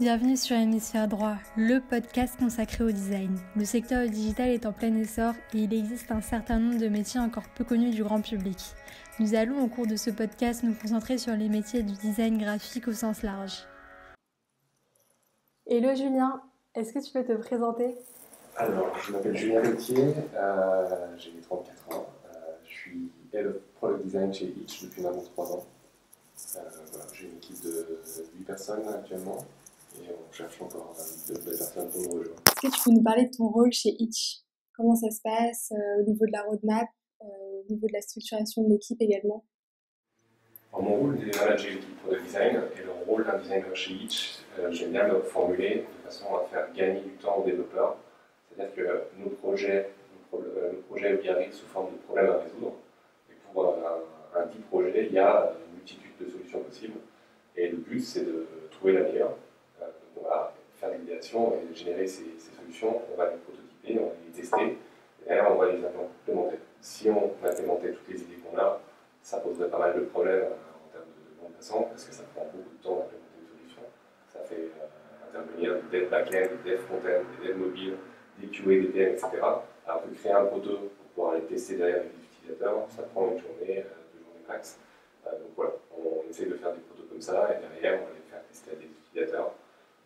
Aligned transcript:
Bienvenue 0.00 0.36
sur 0.36 0.54
Hémisphère 0.54 1.08
Droit, 1.08 1.34
le 1.56 1.80
podcast 1.80 2.38
consacré 2.38 2.84
au 2.84 2.92
design. 2.92 3.36
Le 3.56 3.64
secteur 3.64 4.08
digital 4.08 4.50
est 4.50 4.64
en 4.64 4.72
plein 4.72 4.94
essor 4.94 5.34
et 5.52 5.58
il 5.58 5.74
existe 5.74 6.12
un 6.12 6.20
certain 6.20 6.60
nombre 6.60 6.78
de 6.78 6.86
métiers 6.86 7.18
encore 7.18 7.48
peu 7.56 7.64
connus 7.64 7.90
du 7.90 8.04
grand 8.04 8.20
public. 8.20 8.58
Nous 9.18 9.34
allons 9.34 9.60
au 9.60 9.66
cours 9.66 9.88
de 9.88 9.96
ce 9.96 10.10
podcast 10.10 10.62
nous 10.62 10.74
concentrer 10.74 11.18
sur 11.18 11.34
les 11.34 11.48
métiers 11.48 11.82
du 11.82 11.94
design 11.94 12.38
graphique 12.38 12.86
au 12.86 12.92
sens 12.92 13.24
large. 13.24 13.66
Hello 15.66 15.92
Julien, 15.96 16.42
est-ce 16.76 16.92
que 16.92 17.04
tu 17.04 17.12
peux 17.12 17.24
te 17.24 17.32
présenter? 17.32 17.96
Alors, 18.56 18.96
je 19.04 19.10
m'appelle 19.10 19.36
Julien 19.36 19.62
Pelletier, 19.62 20.14
euh, 20.36 21.08
j'ai 21.18 21.32
34 21.40 21.96
ans, 21.96 22.06
euh, 22.24 22.38
je 22.64 22.72
suis 22.72 23.10
Head 23.32 23.46
of 23.46 23.56
Product 23.74 24.04
Design 24.04 24.32
chez 24.32 24.46
Itch 24.62 24.84
depuis 24.84 25.02
maintenant 25.02 25.24
3 25.34 25.56
ans. 25.56 25.66
Euh, 26.56 26.60
j'ai 27.12 27.26
une 27.26 27.38
équipe 27.38 27.60
de 27.64 27.98
8 28.38 28.44
personnes 28.44 28.88
actuellement 28.88 29.44
et 30.02 30.10
on 30.12 30.32
cherche 30.32 30.60
encore 30.60 30.94
de 31.28 31.34
nouvelles 31.34 31.58
personnes 31.58 31.90
pour 31.90 32.02
nous 32.02 32.10
rejoindre. 32.10 32.42
Est-ce 32.46 32.60
que 32.60 32.76
tu 32.76 32.82
peux 32.84 32.90
nous 32.90 33.02
parler 33.02 33.26
de 33.26 33.36
ton 33.36 33.48
rôle 33.48 33.72
chez 33.72 33.90
Itch 33.98 34.42
Comment 34.74 34.94
ça 34.94 35.10
se 35.10 35.20
passe 35.22 35.72
euh, 35.72 36.00
au 36.00 36.04
niveau 36.04 36.24
de 36.26 36.32
la 36.32 36.42
roadmap, 36.42 36.88
euh, 37.22 37.26
au 37.26 37.72
niveau 37.72 37.86
de 37.86 37.92
la 37.92 38.00
structuration 38.00 38.62
de 38.62 38.70
l'équipe 38.70 39.00
également? 39.00 39.44
Alors, 40.72 40.84
mon 40.84 40.96
rôle 40.96 41.16
est 41.16 41.30
de 41.30 41.38
manager 41.38 41.70
l'équipe 41.72 42.02
product 42.02 42.24
design 42.24 42.62
et 42.76 42.84
le 42.84 42.92
rôle 43.06 43.24
d'un 43.24 43.38
designer 43.38 43.74
chez 43.74 43.94
Itch, 43.94 44.38
euh, 44.58 44.70
j'aime 44.70 44.92
bien 44.92 45.08
le 45.08 45.20
formuler 45.22 45.84
de 45.84 46.04
façon 46.04 46.26
à 46.36 46.44
faire 46.44 46.72
gagner 46.72 47.00
du 47.00 47.10
temps 47.16 47.38
aux 47.38 47.44
développeurs. 47.44 47.96
C'est-à-dire 48.48 48.74
que 48.74 49.02
nos 49.18 49.30
projets, 49.30 49.90
nos, 50.32 50.38
pro 50.38 50.44
nos 50.46 50.82
projets 50.82 51.28
arrivent 51.28 51.52
sous 51.52 51.66
forme 51.66 51.92
de 51.92 51.98
problèmes 51.98 52.30
à 52.30 52.38
résoudre. 52.38 52.74
Et 53.30 53.34
pour 53.52 53.66
un, 53.66 54.40
un 54.40 54.46
dit 54.46 54.58
projet, 54.70 55.06
il 55.06 55.12
y 55.12 55.18
a 55.18 55.52
une 55.66 55.76
multitude 55.76 56.12
de 56.20 56.30
solutions 56.30 56.60
possibles. 56.60 56.98
Et 57.56 57.68
le 57.68 57.78
but, 57.78 58.00
c'est 58.00 58.24
de 58.24 58.46
trouver 58.70 58.92
la 58.92 59.02
meilleure 59.02 59.34
on 60.20 60.28
va 60.28 60.54
faire 60.78 60.90
de 60.90 60.96
l'idéation 60.96 61.54
et 61.54 61.74
générer 61.74 62.06
ces, 62.06 62.24
solutions, 62.56 63.02
on 63.12 63.16
va 63.16 63.30
les 63.30 63.36
prototyper, 63.38 63.98
on 64.00 64.06
va 64.08 64.12
les 64.26 64.32
tester, 64.32 64.62
et 64.62 65.26
derrière 65.26 65.52
on 65.52 65.56
va 65.56 65.72
les 65.72 65.84
implémenter. 65.84 66.58
Si 66.80 67.10
on 67.10 67.32
implémentait 67.44 67.92
toutes 67.92 68.08
les 68.08 68.20
idées 68.22 68.36
qu'on 68.36 68.56
a, 68.58 68.80
ça 69.22 69.38
poserait 69.38 69.68
pas 69.68 69.78
mal 69.78 69.94
de 69.94 70.00
problèmes 70.06 70.42
euh, 70.42 70.86
en 70.86 70.92
termes 70.92 71.04
de 71.04 71.42
bande 71.42 71.52
passante, 71.54 71.88
parce 71.90 72.04
que 72.04 72.14
ça 72.14 72.22
prend 72.34 72.44
beaucoup 72.44 72.76
de 72.76 72.82
temps 72.82 72.96
d'implémenter 72.96 73.38
une 73.42 73.58
solution. 73.58 73.82
Ça 74.32 74.40
fait 74.40 74.70
euh, 74.70 75.28
intervenir 75.28 75.82
des 75.90 76.00
devs 76.00 76.10
back-end, 76.10 76.48
des 76.64 76.70
devs 76.70 76.82
front-end, 76.82 77.24
des 77.42 77.48
devs 77.48 77.58
mobiles, 77.58 77.96
des 78.38 78.46
QA, 78.46 78.64
des 78.64 78.88
PM, 78.88 79.12
etc. 79.14 79.28
Alors 79.86 80.02
que 80.04 80.14
créer 80.14 80.32
un 80.32 80.44
proto 80.44 80.70
pour 80.70 81.06
pouvoir 81.14 81.32
aller 81.34 81.44
tester 81.44 81.76
derrière 81.76 82.02
les 82.04 82.24
utilisateurs, 82.24 82.86
ça 82.88 83.02
prend 83.02 83.32
une 83.32 83.38
journée, 83.38 83.80
euh, 83.80 84.14
deux 84.14 84.22
journées 84.22 84.46
max. 84.46 84.78
donc 85.24 85.50
voilà, 85.56 85.72
on, 85.96 86.30
essaie 86.30 86.46
de 86.46 86.54
faire 86.54 86.72
des 86.72 86.80
protos 86.80 87.08
comme 87.10 87.20
ça, 87.20 87.50
et 87.50 87.60
derrière 87.60 88.00
on 88.00 88.06
va 88.06 88.12
les 88.14 88.30
faire 88.30 88.42
tester 88.46 88.70
à 88.70 88.74
des 88.76 88.84
utilisateurs 88.86 89.52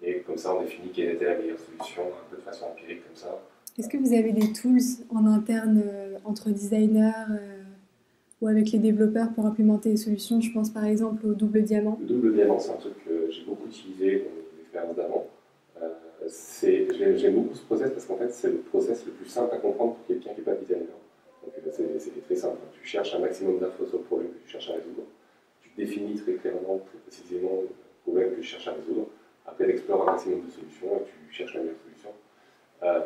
et 0.03 0.21
comme 0.21 0.37
ça, 0.37 0.55
on 0.55 0.63
définit 0.63 0.91
quelle 0.91 1.11
était 1.11 1.27
la 1.27 1.39
meilleure 1.39 1.59
solution, 1.59 2.03
un 2.03 2.31
peu 2.31 2.37
de 2.37 2.43
façon 2.43 2.67
empirique 2.67 3.07
comme 3.07 3.17
ça. 3.17 3.41
Est-ce 3.79 3.89
que 3.89 3.97
vous 3.97 4.13
avez 4.13 4.33
des 4.33 4.53
tools 4.53 4.81
en 5.11 5.27
interne 5.27 5.83
euh, 5.87 6.19
entre 6.25 6.51
designers 6.51 7.11
euh, 7.31 7.63
ou 8.41 8.49
avec 8.49 8.71
les 8.73 8.79
développeurs 8.79 9.33
pour 9.33 9.47
implémenter 9.47 9.91
les 9.91 9.97
solutions? 9.97 10.41
Je 10.41 10.53
pense 10.53 10.71
par 10.71 10.85
exemple 10.85 11.27
au 11.27 11.35
double 11.35 11.63
diamant. 11.63 11.99
Le 12.01 12.07
double 12.07 12.35
diamant, 12.35 12.59
c'est 12.59 12.73
un 12.73 12.77
truc 12.77 12.95
que 13.05 13.31
j'ai 13.31 13.45
beaucoup 13.45 13.67
utilisé 13.69 14.19
dans 14.19 14.31
mes 14.31 14.63
expériences 14.63 14.97
d'avant. 14.97 15.27
Euh, 15.81 17.17
j'aime 17.17 17.35
beaucoup 17.35 17.55
ce 17.55 17.63
process 17.63 17.91
parce 17.93 18.05
qu'en 18.05 18.17
fait, 18.17 18.31
c'est 18.31 18.51
le 18.51 18.59
process 18.59 19.07
le 19.07 19.13
plus 19.13 19.27
simple 19.27 19.55
à 19.55 19.59
comprendre 19.59 19.95
pour 19.95 20.07
quelqu'un 20.07 20.31
qui 20.31 20.41
n'est 20.41 20.45
pas 20.45 20.55
designer. 20.55 20.87
Donc 21.43 21.53
c'est 21.73 22.25
très 22.25 22.37
simple. 22.37 22.59
Tu 22.73 22.87
cherches 22.87 23.15
un 23.15 23.21
maximum 23.21 23.59
d'infos 23.59 23.87
sur 23.87 23.99
le 23.99 24.05
problème 24.05 24.31
que 24.31 24.45
tu 24.45 24.53
cherches 24.53 24.71
à 24.71 24.75
résoudre. 24.75 25.03
Tu 25.61 25.71
définis 25.77 26.17
très 26.17 26.35
clairement, 26.35 26.81
très 26.87 26.99
précisément 26.99 27.63
le 27.63 27.69
problème 28.03 28.31
que 28.33 28.41
tu 28.41 28.43
cherches 28.43 28.69
à 28.69 28.73
résoudre 28.73 29.09
après, 29.47 29.65
tu 29.65 29.71
explores 29.71 30.09
un 30.09 30.13
maximum 30.13 30.47
de 30.47 30.51
solutions 30.51 30.97
et 30.97 31.05
tu 31.05 31.35
cherches 31.35 31.55
la 31.55 31.61
meilleure 31.61 31.77
solution. 31.85 32.11
Euh, 32.83 33.01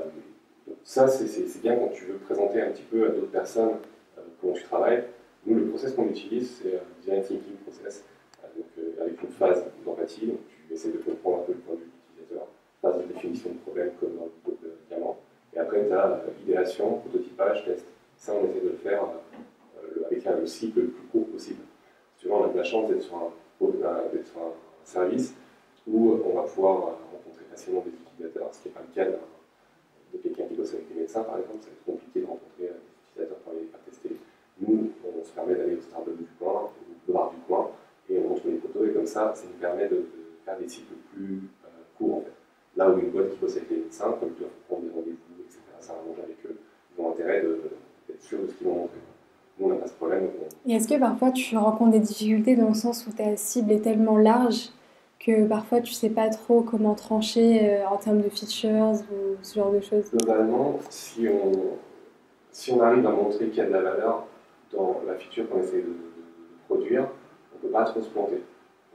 ça, 0.82 1.08
c'est 1.08 1.60
bien 1.60 1.76
quand 1.76 1.88
tu 1.88 2.04
veux 2.06 2.16
présenter 2.18 2.60
un 2.60 2.70
petit 2.70 2.82
peu 2.82 3.06
à 3.06 3.08
d'autres 3.10 3.30
personnes 3.30 3.76
euh, 4.18 4.22
comment 4.40 4.52
tu 4.52 4.64
travailles. 4.64 5.04
Nous, 5.46 5.54
le 5.54 5.66
process 5.66 5.92
qu'on 5.92 6.08
utilise, 6.08 6.60
c'est 6.60 6.76
un 6.76 7.00
design 7.00 7.22
thinking 7.22 7.56
process, 7.64 8.04
euh, 8.42 8.48
donc, 8.56 9.00
avec 9.00 9.22
une 9.22 9.30
phase 9.30 9.64
d'empathie. 9.84 10.26
Donc, 10.26 10.40
tu 10.48 10.74
essaies 10.74 10.90
de 10.90 10.98
comprendre 10.98 11.42
un 11.42 11.42
peu 11.42 11.52
le 11.52 11.58
point 11.58 11.74
de 11.74 11.80
vue 11.80 11.86
de 11.86 12.20
l'utilisateur, 12.20 12.48
phase 12.82 12.98
de 12.98 13.12
définition 13.12 13.50
de 13.50 13.58
problème 13.58 13.90
comme 14.00 14.16
dans 14.16 14.28
le 14.46 14.70
diamant. 14.88 15.18
Et 15.54 15.58
après, 15.58 15.86
tu 15.86 15.92
as 15.92 16.22
idéation, 16.42 16.98
prototypage, 16.98 17.64
test. 17.64 17.86
Ça, 18.18 18.32
on 18.34 18.48
essaie 18.48 18.60
de 18.60 18.70
le 18.70 18.76
faire 18.76 19.02
avec 20.06 20.26
un, 20.26 20.46
cycle 20.46 20.80
le 20.80 20.88
plus 20.88 21.06
court 21.08 21.26
possible. 21.28 21.60
Souvent, 22.16 22.40
on 22.40 22.44
a 22.46 22.52
de 22.52 22.56
la 22.56 22.64
chance 22.64 22.88
d'être 22.88 23.02
sur, 23.02 23.16
un 23.16 23.30
service 24.84 25.34
on 26.12 26.34
va 26.34 26.42
pouvoir 26.42 26.76
rencontrer 27.12 27.44
facilement 27.50 27.82
des 27.82 27.90
utilisateurs, 27.90 28.48
ce 28.52 28.60
qui 28.60 28.68
n'est 28.68 28.74
pas 28.74 28.82
le 28.82 28.94
cas 28.94 29.10
de 30.12 30.18
quelqu'un 30.18 30.44
qui 30.44 30.54
bosse 30.54 30.74
avec 30.74 30.88
des 30.92 31.00
médecins, 31.00 31.22
par 31.22 31.38
exemple. 31.38 31.58
Ça 31.60 31.68
va 31.68 31.74
être 31.74 31.84
compliqué 31.84 32.20
de 32.20 32.26
rencontrer 32.26 32.66
des 32.66 32.74
utilisateurs 33.10 33.38
pour 33.44 33.52
les 33.54 33.66
faire 33.66 33.80
tester. 33.80 34.16
Nous, 34.60 34.90
on 35.04 35.24
se 35.24 35.30
permet 35.32 35.54
d'aller 35.54 35.76
au 35.76 35.80
startup 35.80 36.16
du 36.16 36.26
coin, 36.38 36.70
au 37.08 37.12
bar 37.12 37.30
du 37.30 37.40
coin, 37.46 37.70
et 38.08 38.18
on 38.18 38.28
montre 38.30 38.42
les 38.46 38.58
photos, 38.58 38.88
et 38.88 38.92
comme 38.92 39.06
ça, 39.06 39.32
ça 39.34 39.44
nous 39.46 39.58
permet 39.60 39.88
de, 39.88 40.06
faire 40.44 40.58
des 40.58 40.68
cycles 40.68 40.94
plus 41.12 41.42
euh, 41.64 41.68
courts, 41.98 42.18
en 42.18 42.20
fait. 42.20 42.32
Là 42.76 42.90
où 42.90 42.98
une 42.98 43.10
boîte 43.10 43.30
qui 43.30 43.38
bosse 43.38 43.56
avec 43.56 43.70
les 43.70 43.78
médecins, 43.78 44.14
comme 44.20 44.30
ils 44.36 44.40
doivent 44.40 44.50
prendre 44.68 44.82
des 44.82 44.90
rendez-vous, 44.90 45.42
etc., 45.42 45.58
ça 45.80 45.92
arrange 45.94 46.18
avec 46.22 46.36
eux, 46.46 46.56
ils 46.96 47.02
ont 47.02 47.10
intérêt 47.10 47.42
d'être 47.42 48.22
sûrs 48.22 48.42
de 48.42 48.46
ce 48.46 48.54
qu'ils 48.54 48.66
vont 48.66 48.74
montrer. 48.74 48.98
Nous, 49.58 49.66
on 49.66 49.68
n'a 49.70 49.76
pas 49.76 49.86
ce 49.86 49.94
problème. 49.94 50.28
Et 50.66 50.74
est-ce 50.74 50.86
que 50.86 50.98
parfois 50.98 51.32
tu 51.32 51.56
rencontres 51.56 51.92
des 51.92 52.00
difficultés 52.00 52.56
dans 52.56 52.68
le 52.68 52.74
sens 52.74 53.06
où 53.06 53.10
ta 53.10 53.36
cible 53.36 53.72
est 53.72 53.80
tellement 53.80 54.18
large 54.18 54.70
que 55.26 55.44
parfois 55.46 55.80
tu 55.80 55.92
sais 55.92 56.10
pas 56.10 56.28
trop 56.28 56.62
comment 56.62 56.94
trancher 56.94 57.60
euh, 57.68 57.88
en 57.88 57.96
termes 57.96 58.22
de 58.22 58.28
features 58.28 58.92
ou 59.10 59.36
ce 59.42 59.56
genre 59.56 59.72
de 59.72 59.80
choses 59.80 60.08
Globalement, 60.12 60.78
si 60.88 61.26
on, 61.28 62.80
arrive 62.80 63.06
à 63.06 63.10
montrer 63.10 63.48
qu'il 63.48 63.58
y 63.58 63.60
a 63.60 63.66
de 63.66 63.72
la 63.72 63.82
valeur 63.82 64.26
dans 64.72 65.00
la 65.04 65.14
feature 65.16 65.48
qu'on 65.48 65.60
essaie 65.60 65.82
de, 65.82 65.94
produire, 66.68 67.08
on 67.52 67.56
ne 67.56 67.62
peut 67.62 67.72
pas 67.72 67.84
trop 67.84 68.02
se 68.02 68.08
planter. 68.08 68.42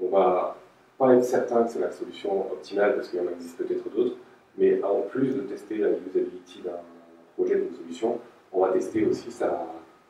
On 0.01 0.09
va 0.09 0.57
pas 0.97 1.13
être 1.15 1.23
certain 1.23 1.63
que 1.63 1.71
c'est 1.71 1.79
la 1.79 1.91
solution 1.91 2.51
optimale 2.51 2.95
parce 2.95 3.09
qu'il 3.09 3.21
y 3.21 3.21
en 3.21 3.31
existe 3.31 3.57
peut-être 3.57 3.89
d'autres, 3.95 4.17
mais 4.57 4.81
en 4.83 5.01
plus 5.01 5.35
de 5.35 5.41
tester 5.41 5.77
la 5.77 5.89
usability 5.89 6.61
d'un 6.63 6.79
projet, 7.37 7.55
d'une 7.55 7.73
solution, 7.75 8.19
on 8.51 8.61
va 8.61 8.69
tester 8.69 9.05
aussi 9.05 9.31
sa, 9.31 9.67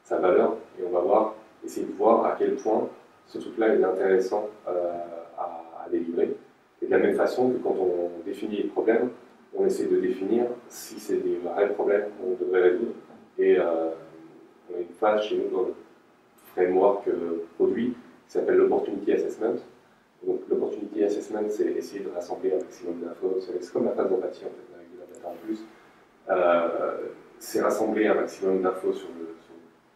valeur 0.09 0.57
et 0.79 0.83
on 0.85 0.91
va 0.91 1.33
essayer 1.63 1.85
de 1.85 1.93
voir 1.93 2.25
à 2.25 2.35
quel 2.37 2.55
point 2.55 2.87
ce 3.27 3.37
truc-là 3.37 3.75
est 3.75 3.83
intéressant. 3.83 4.49
Euh, 4.67 4.91
à, 5.37 5.61
délivrer. 5.91 6.35
Et 6.81 6.85
de 6.85 6.91
la 6.91 6.99
même 6.99 7.15
façon 7.15 7.51
que 7.51 7.57
quand 7.57 7.75
on 7.79 8.23
définit 8.25 8.57
les 8.57 8.69
problèmes, 8.69 9.09
on 9.55 9.65
essaie 9.65 9.85
de 9.85 9.97
définir 9.97 10.45
si 10.69 10.99
c'est 10.99 11.17
des 11.17 11.37
vrais 11.37 11.69
problèmes 11.73 12.05
qu'on 12.19 12.43
devrait 12.43 12.63
résoudre. 12.69 12.93
Et 13.37 13.57
euh, 13.57 13.89
on 14.69 14.77
a 14.77 14.79
une 14.79 14.93
phase 14.99 15.23
chez 15.23 15.37
nous 15.37 15.55
dans 15.55 15.63
le 15.67 15.73
framework 16.53 17.07
euh, 17.07 17.45
produit 17.55 17.89
qui 18.27 18.33
s'appelle 18.33 18.55
l'Opportunity 18.55 19.11
Assessment. 19.11 19.55
Donc 20.25 20.41
l'Opportunity 20.49 21.03
Assessment, 21.03 21.49
c'est 21.49 21.71
essayer 21.71 22.03
de 22.03 22.09
rassembler 22.09 22.53
un 22.53 22.57
maximum 22.57 22.99
d'infos. 22.99 23.39
C'est 23.39 23.73
comme 23.73 23.85
la 23.85 23.91
phase 23.91 24.09
d'empathie 24.09 24.45
en 24.45 24.49
fait, 24.49 24.75
avec 24.75 24.93
de 24.93 24.99
la 24.99 25.05
data 25.13 25.27
en 25.27 25.45
plus. 25.45 25.65
Euh, 26.29 26.97
c'est 27.39 27.61
rassembler 27.61 28.07
un 28.07 28.13
maximum 28.13 28.61
d'infos 28.61 28.93
sur, 28.93 29.09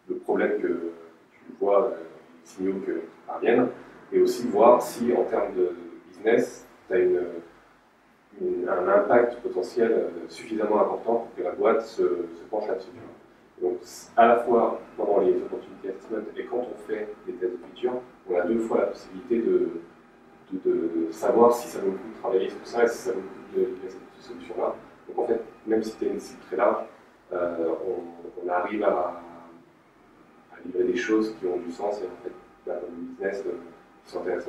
le, 0.10 0.16
problème 0.18 0.60
que 0.60 0.68
tu 0.68 1.54
vois, 1.60 1.94
les 1.96 2.48
signaux 2.48 2.80
qui 2.84 2.92
parviennent 3.28 3.68
et 4.12 4.20
aussi 4.20 4.48
voir 4.48 4.82
si 4.82 5.14
en 5.14 5.24
termes 5.24 5.54
de 5.56 5.70
business, 6.25 6.66
tu 6.90 8.68
as 8.68 8.74
un 8.74 8.88
impact 8.88 9.41
potentiel 9.41 9.91
euh, 9.91 10.09
suffisamment 10.28 10.81
important 10.81 11.16
pour 11.16 11.36
que 11.36 11.44
la 11.44 11.52
boîte 11.52 11.81
se, 11.84 12.03
penche 12.50 12.68
là-dessus. 12.68 12.90
Donc 13.62 13.78
à 14.18 14.28
la 14.28 14.35
fois 14.40 14.81
pendant 14.97 15.22
les 15.22 15.38
opportunités 15.38 15.90
assessment 15.90 16.18
et 16.35 16.44
quand 16.44 16.58
on 16.58 16.88
fait 16.88 17.08
des 17.25 17.34
tests 17.34 17.53
de 17.53 17.58
futur, 17.68 17.94
on 18.30 18.38
a 18.38 18.41
deux 18.41 18.59
fois 18.59 18.80
la 18.80 18.85
possibilité 18.88 19.38
de, 19.38 19.69
savoir 21.12 21.53
si 21.53 21.67
ça 21.67 21.79
vaut 21.79 21.91
le 21.91 21.97
coup 21.97 22.09
de 22.14 22.20
travailler 22.20 22.50
sur 22.50 22.66
ça 22.66 22.84
et 22.84 22.88
si 22.88 22.97
ça 22.97 23.11
vaut 23.14 23.22
le 23.55 23.64
coup 23.66 23.72
de 23.85 23.90
cette 23.90 24.02
solution-là. 24.20 24.76
Donc 25.08 25.20
en 25.20 25.28
fait, 25.28 25.41
même 25.66 25.82
si 25.82 25.96
tu 25.97 26.05
es 26.05 26.09
une 26.09 26.20
cible 26.20 26.41
très 26.47 26.58
large, 26.58 26.85
euh, 27.32 27.73
on, 28.44 28.50
arrive 28.50 28.84
à, 28.84 29.22
livrer 30.66 30.84
des 30.84 30.96
choses 30.96 31.35
qui 31.40 31.47
ont 31.47 31.58
du 31.58 31.72
sens 31.72 32.02
et 32.02 32.05
en 32.05 32.23
fait, 32.23 32.32
bah, 32.66 32.79
le 32.82 32.96
business, 32.96 33.44
euh, 33.47 33.58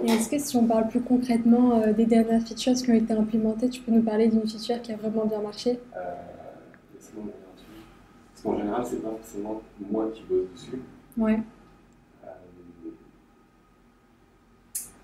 est-ce 0.04 0.28
que 0.28 0.38
si 0.38 0.56
on 0.56 0.66
parle 0.66 0.88
plus 0.88 1.00
concrètement 1.00 1.80
euh, 1.80 1.92
des 1.92 2.04
dernières 2.04 2.42
features 2.42 2.74
qui 2.74 2.90
ont 2.90 2.94
été 2.94 3.12
implémentées, 3.12 3.68
tu 3.68 3.80
peux 3.80 3.92
nous 3.92 4.02
parler 4.02 4.28
d'une 4.28 4.46
feature 4.46 4.80
qui 4.82 4.92
a 4.92 4.96
vraiment 4.96 5.24
bien 5.24 5.40
marché? 5.40 5.80
Euh, 5.96 6.14
Parce 6.94 8.42
qu'en 8.42 8.58
général, 8.58 8.84
c'est 8.84 9.02
pas 9.02 9.10
forcément 9.10 9.62
moi 9.90 10.10
qui 10.12 10.22
bosse 10.24 10.52
dessus. 10.52 10.82
Ouais. 11.16 11.40
Euh, 12.24 12.28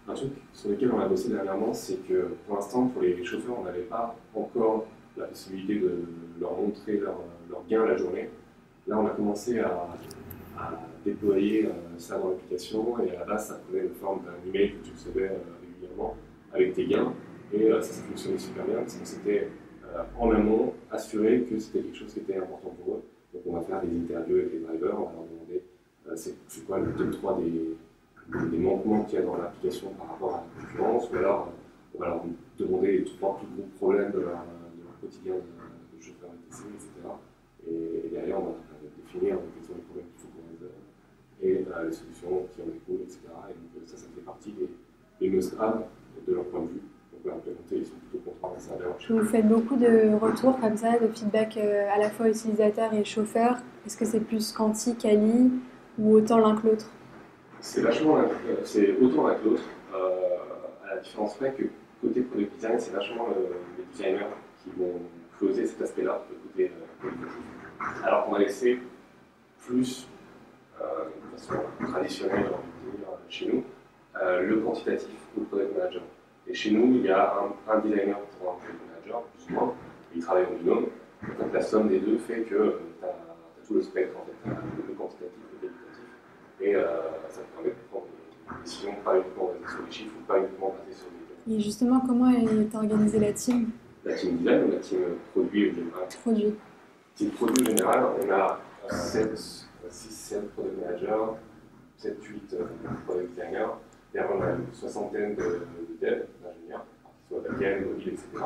un 0.09 0.15
truc 0.15 0.33
sur 0.53 0.71
lequel 0.71 0.93
on 0.93 1.01
a 1.01 1.09
bossé 1.09 1.31
dernièrement, 1.31 1.73
c'est 1.73 2.07
que 2.07 2.35
pour 2.47 2.57
l'instant, 2.57 2.87
pour 2.89 3.03
les 3.03 3.25
chauffeurs, 3.25 3.59
on 3.59 3.65
n'avait 3.65 3.81
pas 3.83 4.15
encore 4.35 4.87
la 5.17 5.25
possibilité 5.27 5.81
de 5.81 6.05
leur 6.41 6.53
montrer 6.53 6.99
leur, 6.99 7.21
leur 7.51 7.65
gain 7.69 7.87
la 7.87 7.97
journée. 7.97 8.29
Là, 8.87 8.99
on 8.99 9.07
a 9.07 9.11
commencé 9.11 9.61
à 9.61 9.89
déployer 11.05 11.67
euh, 11.67 11.71
ça 11.99 12.19
dans 12.19 12.31
l'application 12.31 12.99
et 13.01 13.11
à 13.11 13.21
la 13.21 13.25
base 13.25 13.49
ça 13.49 13.61
prenait 13.67 13.85
la 13.85 13.95
forme 13.95 14.23
d'un 14.25 14.49
email 14.49 14.73
que 14.73 14.87
tu 14.87 14.93
recevais 14.93 15.29
euh, 15.29 15.39
régulièrement 15.61 16.17
avec 16.53 16.75
tes 16.75 16.87
gains 16.87 17.13
Et 17.53 17.71
ça, 17.71 17.83
ça 17.83 18.03
fonctionnait 18.03 18.39
super 18.39 18.65
bien 18.65 18.77
parce 18.77 18.97
qu'on 18.97 19.05
s'était 19.05 19.49
en 20.19 20.31
amont 20.31 20.73
assuré 20.91 21.43
que 21.43 21.59
c'était 21.59 21.81
quelque 21.81 21.97
chose 21.97 22.13
qui 22.15 22.21
était 22.21 22.37
important 22.37 22.75
pour 22.83 22.95
eux. 22.95 23.03
Donc 23.35 23.43
on 23.47 23.53
va 23.55 23.61
faire 23.61 23.83
des 23.83 23.95
interviews 23.95 24.37
avec 24.37 24.53
les 24.53 24.61
drivers, 24.61 24.95
on 24.95 25.05
va 25.05 25.13
leur 25.13 25.25
demander 25.31 25.63
c'est 26.15 26.67
quoi 26.67 26.79
le 26.79 26.93
top 26.93 27.11
3 27.11 27.41
des, 27.41 28.49
des 28.51 28.59
manquements 28.59 29.05
qu'il 29.05 29.19
y 29.19 29.23
a 29.23 29.25
dans 29.25 29.37
l'application 29.37 29.91
par 29.99 30.09
rapport 30.09 30.35
à 30.35 30.45
la 30.59 30.67
concurrence, 30.67 31.11
ou 31.11 31.17
alors 31.17 31.53
on 31.95 31.99
va 31.99 32.09
leur 32.09 32.25
demander 32.59 32.99
les 32.99 33.05
trois 33.05 33.39
plus 33.39 33.47
gros 33.55 33.69
problèmes 33.77 34.13
de 34.13 34.21
leur, 34.21 34.45
de 34.77 34.83
leur 34.85 35.01
quotidien 35.01 35.35
de, 35.35 35.41
de 35.41 36.03
chauffeur 36.03 36.31
etc. 36.49 36.89
Et, 37.69 38.09
derrière, 38.11 38.41
on 38.41 38.47
va 38.47 38.55
définir 38.97 39.37
quels 39.55 39.65
sont 39.65 39.75
les 39.77 39.83
problèmes 39.83 40.07
qu'il 40.07 40.21
faut 40.21 40.29
qu'on 40.29 40.49
résolve 40.51 40.73
et 41.43 41.53
euh, 41.53 41.87
les 41.87 41.93
solutions 41.93 42.47
qui 42.55 42.63
en 42.63 42.67
découlent, 42.67 43.03
etc. 43.03 43.19
Et 43.51 43.79
donc 43.79 43.87
ça, 43.87 43.97
ça 43.97 44.07
fait 44.15 44.21
partie 44.21 44.53
des, 44.53 44.69
des 45.21 45.31
de 45.31 46.35
leur 46.35 46.45
point 46.45 46.61
de 46.61 46.67
vue. 46.67 46.83
Donc 47.13 47.25
là, 47.25 47.33
implémenter, 47.35 47.77
ils 47.77 47.87
sont 47.87 47.95
plutôt 48.11 48.31
contents 48.31 48.55
de 48.55 48.61
ça. 48.61 48.73
Vous 49.09 49.25
faites 49.25 49.49
beaucoup 49.49 49.77
de 49.77 50.15
retours 50.15 50.59
comme 50.61 50.77
ça, 50.77 50.99
de 50.99 51.09
feedback 51.09 51.57
euh, 51.57 51.89
à 51.93 51.99
la 51.99 52.11
fois 52.11 52.29
utilisateur 52.29 52.95
et 52.95 53.05
chauffeur. 53.05 53.59
Est-ce 53.87 53.97
que 53.97 54.05
c'est 54.05 54.21
plus 54.21 54.53
quanti, 54.53 54.95
quali 54.97 55.51
ou 55.99 56.15
autant 56.15 56.39
l'un 56.39 56.57
que 56.57 56.69
l'autre? 56.69 56.87
C'est 57.61 57.81
vachement, 57.81 58.19
c'est 58.65 58.97
autant 59.01 59.29
l'un 59.29 59.35
que 59.35 59.45
l'autre, 59.45 59.63
euh, 59.95 60.89
à 60.91 60.95
la 60.97 61.01
différence 61.01 61.35
près 61.37 61.53
que 61.53 61.65
côté 62.01 62.23
product 62.23 62.55
design, 62.57 62.79
c'est 62.79 62.93
vachement 62.93 63.29
les 63.79 63.85
designers 63.93 64.27
qui 64.63 64.71
vont 64.77 65.01
closer 65.39 65.67
cet 65.67 65.83
aspect-là, 65.83 66.23
le 66.31 66.37
côté 66.49 66.73
euh, 67.05 67.87
Alors 68.05 68.27
qu'on 68.27 68.35
a 68.35 68.39
laissé 68.39 68.79
plus, 69.67 70.07
euh, 70.07 70.12
de 70.83 71.39
façon 71.39 71.55
traditionnelle, 71.87 72.45
dire, 72.45 73.07
chez 73.29 73.47
nous, 73.47 73.65
euh, 74.21 74.43
le 74.43 74.57
quantitatif 74.61 75.17
ou 75.37 75.41
le 75.41 75.47
product 75.47 75.77
manager. 75.77 76.03
Et 76.47 76.55
chez 76.55 76.71
nous, 76.71 76.97
il 76.97 77.03
y 77.03 77.11
a 77.11 77.35
un, 77.69 77.79
designer 77.81 78.19
pour 78.39 78.53
un 78.53 78.55
product 78.57 78.81
manager, 78.91 79.23
plus 79.23 79.51
ou 79.51 79.59
moins, 79.59 79.75
il 80.15 80.23
travaille 80.23 80.47
en 80.47 80.59
binôme. 80.59 80.87
Fait, 81.21 81.53
la 81.53 81.61
somme 81.63 81.89
des 81.89 82.01
deux 82.01 82.19
fait 82.19 82.43
que 82.43 82.49
tu 82.49 83.05
as, 83.05 83.67
tout 83.67 83.75
le 83.75 83.83
spectre, 83.83 84.17
en 84.19 84.25
fait, 84.25 84.51
le 84.89 84.95
quantitatif 84.95 85.39
et 85.63 85.67
le 85.67 85.69
qualitatif. 85.69 86.03
Et 86.61 86.75
ça 87.29 87.41
te 87.41 87.55
permet 87.55 87.71
de 87.71 87.75
prendre 87.91 88.07
des 88.07 88.63
décisions 88.65 88.95
pas 89.05 89.17
uniquement 89.17 89.47
basées 89.47 89.73
sur 89.73 89.85
les 89.85 89.93
chiffres 89.93 90.15
ou 90.21 90.25
pas 90.25 90.39
uniquement 90.39 90.75
basées 90.77 90.99
sur 90.99 91.07
les 91.07 91.23
et 91.49 91.59
justement, 91.59 92.01
comment 92.01 92.31
est 92.31 92.75
organisée 92.75 93.19
la 93.19 93.33
team? 93.33 93.71
La 94.05 94.15
team 94.15 94.37
design 94.39 94.65
ou 94.65 94.73
la 94.73 94.79
team 94.79 94.99
produit 95.33 95.71
en 95.71 95.75
général 95.75 96.09
Produit. 96.23 96.55
Team 97.17 97.31
produit 97.31 97.65
en 97.65 97.67
général, 97.67 98.05
on 98.21 98.31
a 98.31 98.61
6-7 99.93 100.49
product 100.49 100.79
managers, 100.81 101.39
7-8 102.01 102.55
euh, 102.55 102.65
product 103.07 103.31
designers. 103.31 103.67
Derrière, 104.13 104.37
on 104.37 104.43
a 104.43 104.51
une 104.53 104.73
soixantaine 104.73 105.35
de, 105.35 105.43
de 105.43 105.97
devs, 106.01 106.27
d'ingénieurs, 106.43 106.85
soit 107.29 107.41
backend, 107.41 107.87
mobile, 107.87 108.09
etc. 108.09 108.45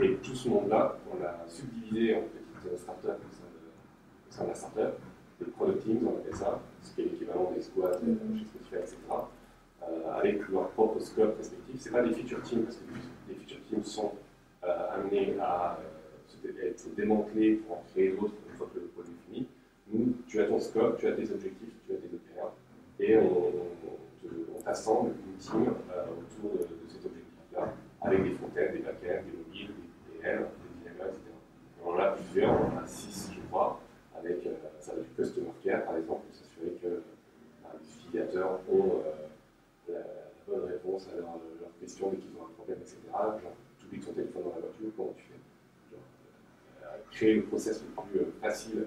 Et 0.00 0.14
tout 0.16 0.34
ce 0.34 0.48
monde-là, 0.48 0.96
on 1.12 1.22
l'a 1.22 1.44
subdivisé 1.48 2.16
en 2.16 2.20
petites 2.22 2.78
startups 2.78 3.08
au 3.08 4.30
sein 4.32 4.44
de, 4.44 4.48
la 4.48 4.54
startup, 4.54 4.94
des 5.40 5.50
product 5.50 5.84
teams, 5.84 6.06
on 6.06 6.18
appelle 6.18 6.36
ça, 6.36 6.60
ce 6.80 6.94
qui 6.94 7.02
est 7.02 7.04
l'équivalent 7.04 7.52
des 7.54 7.62
squads 7.62 7.98
chez 8.00 8.44
Spotify, 8.44 8.76
etc. 8.76 8.96
Euh, 9.82 10.12
avec 10.12 10.48
leur 10.48 10.68
propre 10.70 11.00
scope 11.00 11.36
respectif. 11.38 11.80
Ce 11.80 11.88
pas 11.90 12.02
des 12.02 12.12
feature 12.14 12.40
teams, 12.42 12.62
parce 12.62 12.76
que 12.76 12.82
les 13.28 13.34
feature 13.34 13.58
teams 13.68 13.84
sont 13.84 14.12
euh, 14.64 14.94
amenés 14.94 15.36
à 15.40 15.78
euh, 16.44 16.68
être 16.68 16.94
démantelés 16.94 17.54
pour 17.54 17.78
en 17.78 17.84
créer 17.92 18.10
d'autres 18.10 18.34
une 18.48 18.56
fois 18.56 18.68
que 18.72 18.78
le 18.78 18.86
produit 18.86 19.12
est 19.12 19.32
fini. 19.32 19.48
Tu 20.26 20.40
as 20.40 20.46
ton 20.46 20.58
scope, 20.58 20.98
tu 20.98 21.06
as 21.06 21.12
tes 21.12 21.30
objectifs, 21.30 21.74
tu 21.86 21.92
as 21.92 21.96
tes 21.96 22.06
OKR, 22.06 22.52
et 22.98 23.16
on, 23.18 23.52
on 24.56 24.62
t'assemble 24.62 25.10
une 25.26 25.36
team 25.36 25.62
autour 25.62 26.52
de, 26.52 26.58
de 26.58 26.88
cet 26.88 27.04
objectif-là, 27.04 27.74
avec 28.00 28.22
des 28.22 28.30
fontaines, 28.30 28.72
des 28.72 28.78
backends, 28.78 29.22
des 29.26 29.36
mobiles, 29.36 29.70
des 30.10 30.18
PL, 30.18 30.38
des 30.38 30.90
dynamiques, 30.90 31.16
etc. 31.16 31.30
Et 31.78 31.84
on 31.84 31.90
en 31.90 31.98
a 31.98 32.12
plusieurs, 32.12 32.52
on 32.52 32.74
en 32.74 32.82
a 32.82 32.86
six, 32.86 33.32
je 33.34 33.40
crois, 33.48 33.80
avec 34.16 34.48
ça 34.80 34.94
va 34.94 35.02
du 35.02 35.08
customer 35.10 35.50
care, 35.62 35.84
par 35.84 35.96
exemple, 35.96 36.22
pour 36.26 36.34
s'assurer 36.34 36.72
que 36.82 36.88
les 36.88 37.94
utilisateurs 38.00 38.60
ont 38.70 39.02
la, 39.88 39.98
bonne 40.48 40.64
réponse 40.64 41.08
à 41.08 41.16
leurs 41.16 41.38
leur 41.60 41.70
questions 41.80 42.10
dès 42.10 42.16
qu'ils 42.16 42.36
ont 42.36 42.46
un 42.46 42.52
problème, 42.56 42.78
etc. 42.80 42.98
Genre, 43.12 43.40
tu 43.78 43.86
oublies 43.86 44.00
ton 44.00 44.12
téléphone 44.12 44.42
dans 44.42 44.54
la 44.54 44.60
voiture, 44.60 44.90
comment 44.96 45.14
tu 45.16 45.24
fais? 45.24 45.96
Euh, 46.82 46.96
Créer 47.12 47.34
le 47.34 47.42
process 47.44 47.82
le 47.82 48.02
plus 48.10 48.20
euh, 48.20 48.32
facile 48.40 48.86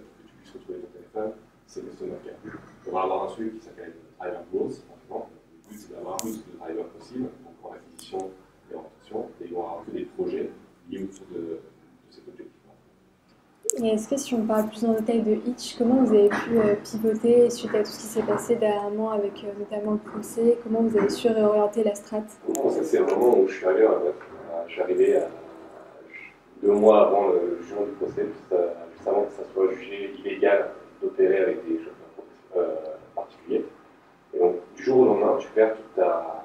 retrouver 0.58 0.80
ton 0.80 0.88
téléphone, 0.88 1.32
c'est 1.68 1.82
Customer 1.86 2.16
Care. 2.24 2.54
On 2.88 2.92
va 2.92 3.02
avoir 3.02 3.24
un 3.26 3.30
sujet 3.30 3.52
qui 3.52 3.66
s'appelle 3.66 3.94
Driver 4.20 4.42
Growth, 4.54 4.82
par 4.88 4.98
exemple. 5.04 5.32
Le 5.52 5.70
but, 5.70 5.80
c'est 5.80 5.96
d'avoir 5.96 6.18
plus 6.18 6.38
de 6.38 6.58
drivers 6.60 6.88
possible, 6.88 7.24
donc 7.24 7.54
pour 7.62 7.74
l'acquisition 7.74 8.32
et 8.70 8.74
l'orientation, 8.74 9.30
et 9.42 9.46
ils 9.46 9.54
vont 9.54 9.62
avoir 9.62 9.86
que 9.86 9.92
des 9.92 10.06
projets 10.06 10.50
liés 10.90 11.04
autour 11.04 11.26
de, 11.34 11.42
de 11.42 11.60
cet 12.10 12.28
objectif. 12.28 12.52
Et 13.78 13.88
est-ce 13.88 14.08
que 14.08 14.16
si 14.16 14.34
on 14.36 14.46
parle 14.46 14.68
plus 14.70 14.86
en 14.86 14.94
détail 14.94 15.22
de 15.24 15.34
Hitch, 15.46 15.76
comment 15.78 16.04
vous 16.04 16.14
avez 16.14 16.30
pu 16.30 16.58
euh, 16.58 16.76
pivoter 16.84 17.50
suite 17.50 17.74
à 17.74 17.80
tout 17.80 17.90
ce 17.90 17.98
qui 17.98 18.06
s'est 18.06 18.22
passé 18.22 18.56
dernièrement 18.56 19.12
avec 19.12 19.44
euh, 19.44 19.48
notamment 19.60 19.94
le 19.94 19.98
procès? 19.98 20.58
Comment 20.64 20.82
vous 20.82 20.96
avez 20.98 21.10
su 21.10 21.28
réorienter 21.28 21.84
la 21.84 21.96
strat? 21.96 22.24
Bon, 22.48 22.70
Ça, 22.70 22.84
c'est 22.84 23.00
le 23.00 23.06
moment 23.06 23.40
où 23.40 23.48
je 23.48 23.56
suis 23.56 23.66
arrivé. 23.66 23.88
je 24.68 24.72
suis 24.72 24.82
arrivé 24.82 25.18
à, 25.18 25.28
deux 26.62 26.72
mois 26.72 27.08
avant 27.08 27.28
le 27.30 27.58
jugement 27.62 27.86
du 27.86 27.92
procès, 27.94 28.26
juste, 28.28 28.54
avant 29.06 29.24
que 29.24 29.34
ça 29.34 29.44
soit 29.54 29.72
jugé 29.74 30.14
illégal 30.20 30.72
d'opérer 31.02 31.40
avec 31.40 31.66
des 31.68 31.78
chauffeurs 31.78 32.58
euh, 32.58 32.76
particuliers. 33.16 33.66
Et 34.34 34.40
donc, 34.40 34.56
du 34.76 34.84
jour 34.84 35.00
au 35.00 35.06
lendemain, 35.06 35.38
tu 35.40 35.48
perds 35.50 35.76
toute 35.76 35.96
ta, 35.96 36.42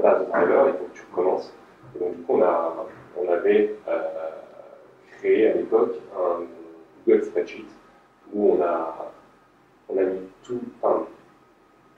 base 0.00 0.26
de 0.26 0.30
driver, 0.30 0.68
il 0.68 0.78
faut 0.78 0.84
que 0.84 0.94
tu 0.94 1.02
recommences. 1.10 1.54
Et 1.94 1.98
donc, 1.98 2.16
du 2.16 2.22
coup, 2.22 2.34
on, 2.34 2.42
a, 2.42 2.86
on 3.16 3.32
avait 3.32 3.74
créé 5.18 5.50
à 5.50 5.54
l'époque 5.54 5.94
un 6.16 6.42
Google 7.06 7.24
Spreadsheet 7.24 7.66
où 8.32 8.54
on 8.54 8.62
a, 8.62 9.12
on 9.88 9.98
a 9.98 10.02
mis 10.02 10.20
tout, 10.42 10.60
enfin, 10.80 11.06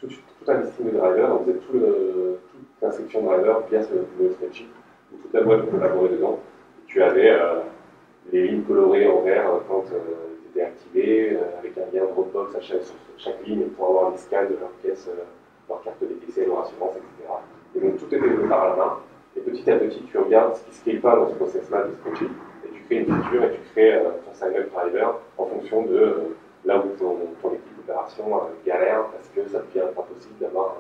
tout, 0.01 0.09
tout 0.09 0.51
un 0.51 0.61
listing 0.61 0.93
de 0.93 0.99
drivers, 0.99 1.33
on 1.33 1.45
faisait 1.45 1.59
tout 1.59 1.73
le, 1.73 2.41
toute 2.51 2.83
l'inscription 2.83 3.23
de 3.23 3.27
drivers 3.27 3.61
via 3.71 3.83
ce 3.83 3.95
Google 4.19 4.35
Spreadsheet 4.35 4.67
toute 5.23 5.33
la 5.33 5.43
boîte 5.43 5.71
collaborait 5.71 6.11
dedans. 6.11 6.39
Et 6.83 6.87
tu 6.87 7.03
avais 7.03 7.31
euh, 7.31 7.61
les 8.33 8.49
lignes 8.49 8.63
colorées 8.63 9.09
en 9.09 9.23
vert 9.23 9.51
quand 9.69 9.85
euh, 9.93 9.99
ils 10.43 10.51
étaient 10.51 10.67
activés, 10.67 11.33
euh, 11.35 11.59
avec 11.59 11.73
un 11.79 11.97
lien 11.97 12.07
Dropbox 12.07 12.55
à 12.55 12.61
chaque, 12.61 12.83
sur 12.83 12.95
chaque 13.19 13.47
ligne 13.47 13.65
pour 13.77 13.89
avoir 13.89 14.11
les 14.13 14.19
scans 14.19 14.45
de 14.45 14.57
leurs 14.61 14.71
pièces, 14.83 15.09
leur 15.69 15.83
carte 15.83 16.01
DTC, 16.01 16.47
leur 16.47 16.61
assurance, 16.61 16.95
etc. 16.97 17.33
Et 17.75 17.81
donc 17.81 17.99
tout 17.99 18.07
était 18.07 18.21
fait 18.21 18.49
par 18.49 18.71
la 18.71 18.77
main. 18.77 18.99
Et 19.37 19.41
petit 19.41 19.71
à 19.71 19.77
petit, 19.77 20.03
tu 20.11 20.19
regardes 20.19 20.57
ce 20.57 20.63
qui 20.63 20.71
ne 20.71 20.75
se 20.75 20.81
crée 20.83 20.99
pas 20.99 21.17
dans 21.17 21.29
ce 21.29 21.35
process-là 21.35 21.85
de 21.85 21.93
spreadsheet 21.93 22.31
crées 22.87 22.99
une 22.99 23.07
feature 23.07 23.45
et 23.45 23.53
tu 23.53 23.61
crées 23.73 23.95
euh, 23.95 24.11
ton 24.25 24.35
sign-up 24.35 24.71
driver 24.73 25.21
en 25.39 25.47
fonction 25.47 25.83
de 25.83 25.97
euh, 25.97 26.37
là 26.65 26.79
où 26.79 26.89
ton, 26.99 27.17
équipe 27.53 27.77
d'opération 27.77 28.37
euh, 28.37 28.41
galère 28.65 29.05
parce 29.07 29.29
que 29.29 29.49
ça 29.51 29.61
devient 29.61 29.87
pas 29.95 30.03
possible 30.03 30.39
d'avoir, 30.41 30.77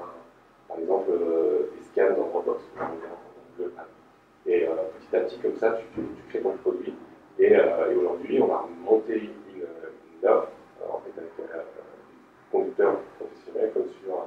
par 0.68 0.78
exemple, 0.78 1.10
des 1.12 1.82
scans 1.84 2.16
dans 2.16 2.24
Roblox. 2.32 2.62
Et 4.48 4.64
petit 4.64 5.16
à 5.16 5.20
petit, 5.20 5.38
comme 5.38 5.56
ça, 5.56 5.72
tu, 5.72 6.02
tu, 6.02 6.22
crées 6.28 6.40
ton 6.40 6.56
produit. 6.62 6.94
Et, 7.38 7.52
et 7.52 7.94
aujourd'hui, 7.96 8.40
on 8.40 8.52
a 8.52 8.64
monté 8.84 9.14
une, 9.14 9.62
une 9.62 10.28
offre 10.28 10.48
en 10.88 11.00
fait, 11.00 11.20
avec 11.20 11.36
des 11.36 11.44
conducteurs 12.52 12.96
professionnels 13.18 13.72
comme 13.74 13.88
sur 14.02 14.26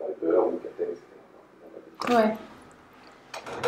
Viber 0.00 0.38
ou 0.38 0.58
Captain, 0.58 0.84
etc. 0.84 2.16
Ouais. 2.16 2.34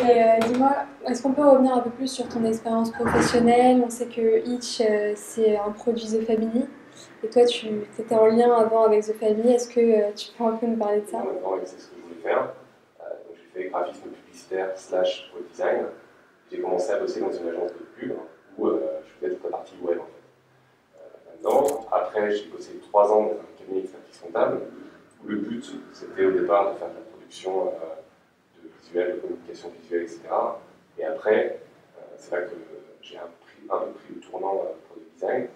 Et 0.01 0.23
euh, 0.23 0.39
dis-moi, 0.47 0.71
est-ce 1.05 1.21
qu'on 1.21 1.33
peut 1.33 1.47
revenir 1.47 1.75
un 1.75 1.81
peu 1.81 1.89
sur 2.07 2.27
ton 2.27 2.43
expérience 2.45 2.91
professionnelle 2.91 3.81
On 3.85 3.89
sait 3.89 4.07
que 4.07 4.45
Itch, 4.47 4.81
euh, 4.81 5.13
c'est 5.15 5.57
un 5.57 5.71
produit 5.71 6.05
The 6.05 6.25
Family. 6.25 6.67
Et 7.23 7.27
toi, 7.29 7.45
tu 7.45 7.67
étais 7.99 8.15
en 8.15 8.25
lien 8.25 8.51
avant 8.53 8.85
avec 8.85 9.05
The 9.05 9.13
Family. 9.13 9.53
Est-ce 9.53 9.69
que 9.69 9.79
euh, 9.79 10.11
tu 10.15 10.29
peux 10.37 10.43
un 10.43 10.57
peu 10.57 10.67
nous 10.67 10.77
parler 10.77 11.01
de 11.01 11.07
ça? 11.07 11.23
Oui, 11.23 11.59
c'est 11.63 11.79
ce 11.79 11.87
que 11.87 11.95
je 11.97 12.01
voulais 12.01 12.21
faire. 12.21 12.53
j'ai 13.35 13.63
fait 13.63 13.69
graphisme 13.69 14.09
publicitaire 14.09 14.71
slash 14.75 15.31
web 15.35 15.45
design. 15.51 15.85
J'ai 16.51 16.59
commencé 16.59 16.91
à 16.91 16.99
bosser 16.99 17.21
dans 17.21 17.31
une 17.31 17.47
agence 17.47 17.71
de 17.71 17.85
pub 17.95 18.13
où 18.57 18.67
je 18.69 18.73
faisais 19.19 19.35
toute 19.35 19.43
la 19.45 19.49
partie 19.51 19.75
web 19.81 19.99
en 19.99 20.05
fait. 20.05 21.43
maintenant, 21.43 21.87
après, 21.91 22.31
j'ai 22.31 22.45
bossé 22.47 22.71
trois 22.89 23.11
ans 23.11 23.23
dans 23.23 23.31
un 23.31 23.57
cabinet 23.57 23.81
d'expertise 23.81 24.19
comptable 24.19 24.61
où 25.23 25.27
le 25.29 25.37
but, 25.37 25.63
c'était 25.93 26.25
au 26.25 26.31
départ 26.31 26.73
de 26.73 26.77
faire 26.77 26.89
de 26.89 26.95
la 26.95 27.01
production 27.11 27.71
de 28.93 29.19
communication 29.21 29.71
visuelle, 29.81 30.03
etc. 30.03 30.19
Et 30.97 31.05
après, 31.05 31.45
euh, 31.45 31.70
c'est 32.21 32.31
là 32.35 32.41
que 32.43 32.55
j'ai 33.01 33.17
un, 33.17 33.21
peu 33.67 33.91
pris 33.93 34.13
le 34.15 34.21
tournant 34.21 34.63
euh, 34.63 34.73
pour 34.87 34.97
le 34.97 35.03
design. 35.13 35.47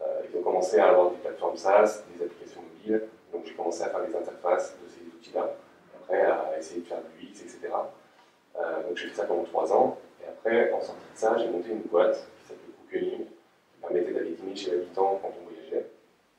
Euh, 0.00 0.22
ils 0.28 0.38
ont 0.38 0.42
commencé 0.42 0.78
à 0.78 0.88
avoir 0.88 1.10
des 1.10 1.18
plateformes 1.18 1.56
SaaS, 1.56 2.02
des 2.12 2.24
applications 2.24 2.62
mobiles, 2.62 3.02
donc 3.32 3.44
j'ai 3.44 3.54
commencé 3.54 3.82
à 3.82 3.90
faire 3.90 4.00
les 4.00 4.14
interfaces 4.14 4.74
de 4.82 4.88
ces 4.88 5.06
outils-là, 5.06 5.54
après 6.00 6.22
à 6.22 6.58
essayer 6.58 6.80
de 6.80 6.86
faire 6.86 6.98
du 7.02 7.26
UX, 7.26 7.42
etc. 7.42 7.68
donc 8.54 8.96
j'ai 8.96 9.08
fait 9.08 9.14
ça 9.14 9.24
pendant 9.24 9.44
trois 9.44 9.72
ans, 9.72 9.98
et 10.22 10.28
après, 10.28 10.72
en 10.72 10.80
sortie 10.80 11.12
de 11.12 11.18
ça, 11.18 11.36
j'ai 11.38 11.48
monté 11.48 11.70
une 11.70 11.82
boîte 11.82 12.26
qui 12.38 12.48
s'appelait 12.48 12.72
Bookening, 12.80 13.26
qui 13.26 13.80
permettait 13.80 14.12
d'aller 14.12 14.32
dîner 14.32 14.56
chez 14.56 14.70
l'habitant 14.72 15.20
quand 15.22 15.32
on 15.40 15.44
voyageait. 15.44 15.86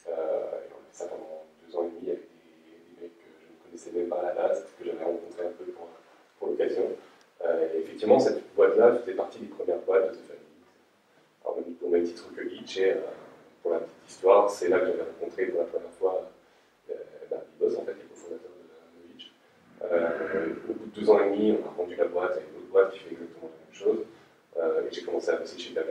et 0.08 0.10
on 0.10 0.12
a 0.12 0.92
fait 0.92 0.92
ça 0.92 1.06
pendant 1.06 1.44
deux 1.66 1.78
ans 1.78 1.84
et 1.86 2.00
demi 2.00 2.12
avec 2.12 2.22
des, 2.22 2.96
des 2.96 3.02
mecs 3.02 3.18
que 3.18 3.30
je 3.40 3.52
ne 3.52 3.66
connaissais 3.66 3.92
même 3.92 4.10
pas 4.10 4.20
à 4.20 4.34
la 4.34 4.34
base, 4.34 4.66
que 4.78 4.86
j'avais 4.86 5.04
rencontré 5.04 5.46
un 5.46 5.52
peu 5.52 5.66
pour 6.40 6.50
l'occasion. 6.50 6.90
Euh, 7.44 7.68
effectivement, 7.78 8.20
cette 8.20 8.44
boîte 8.56 8.78
boîte-là 8.78 9.00
faisait 9.00 9.14
partie 9.14 9.40
des 9.40 9.48
premières 9.48 9.80
boîtes 9.80 10.12
de 10.12 10.16
The 10.16 10.22
Family. 10.22 10.46
Alors, 11.44 11.60
au 11.82 11.90
même 11.90 12.04
titre 12.04 12.26
que 12.36 12.42
Hitch, 12.42 12.78
et 12.78 12.96
pour 13.62 13.72
la 13.72 13.80
petite 13.80 14.10
histoire, 14.10 14.50
c'est 14.50 14.70
là 14.70 14.80
que 14.80 14.88
j'avais 14.88 15.04
rencontré 15.04 15.46
pour 15.48 15.62
la 15.62 15.66
première 15.66 15.92
fois 15.92 16.32
euh, 16.90 16.94
bah, 17.30 17.44
Boss, 17.60 17.76
en 17.78 17.84
fait, 17.84 17.94
les 17.94 18.08
cofondateurs 18.10 18.52
de, 18.52 19.14
Hitch. 19.14 19.32
au 20.70 20.74
bout 20.74 20.86
de 20.86 21.00
deux 21.00 21.10
ans 21.10 21.20
et 21.20 21.30
demi, 21.30 21.52
on 21.52 21.68
a 21.68 21.72
rendu 21.72 21.96
la 21.96 22.06
boîte 22.06 22.32
à 22.32 22.40
une 22.40 22.58
autre 22.58 22.72
boîte 22.72 22.92
qui 22.94 23.00
fait 23.00 23.12
exactement 23.12 23.50
la 23.52 23.66
même 23.66 23.74
chose. 23.74 24.06
et 24.88 24.94
j'ai 24.94 25.04
commencé 25.04 25.30
à 25.30 25.36
bosser 25.38 25.60
chez 25.60 25.74
comme 25.74 25.84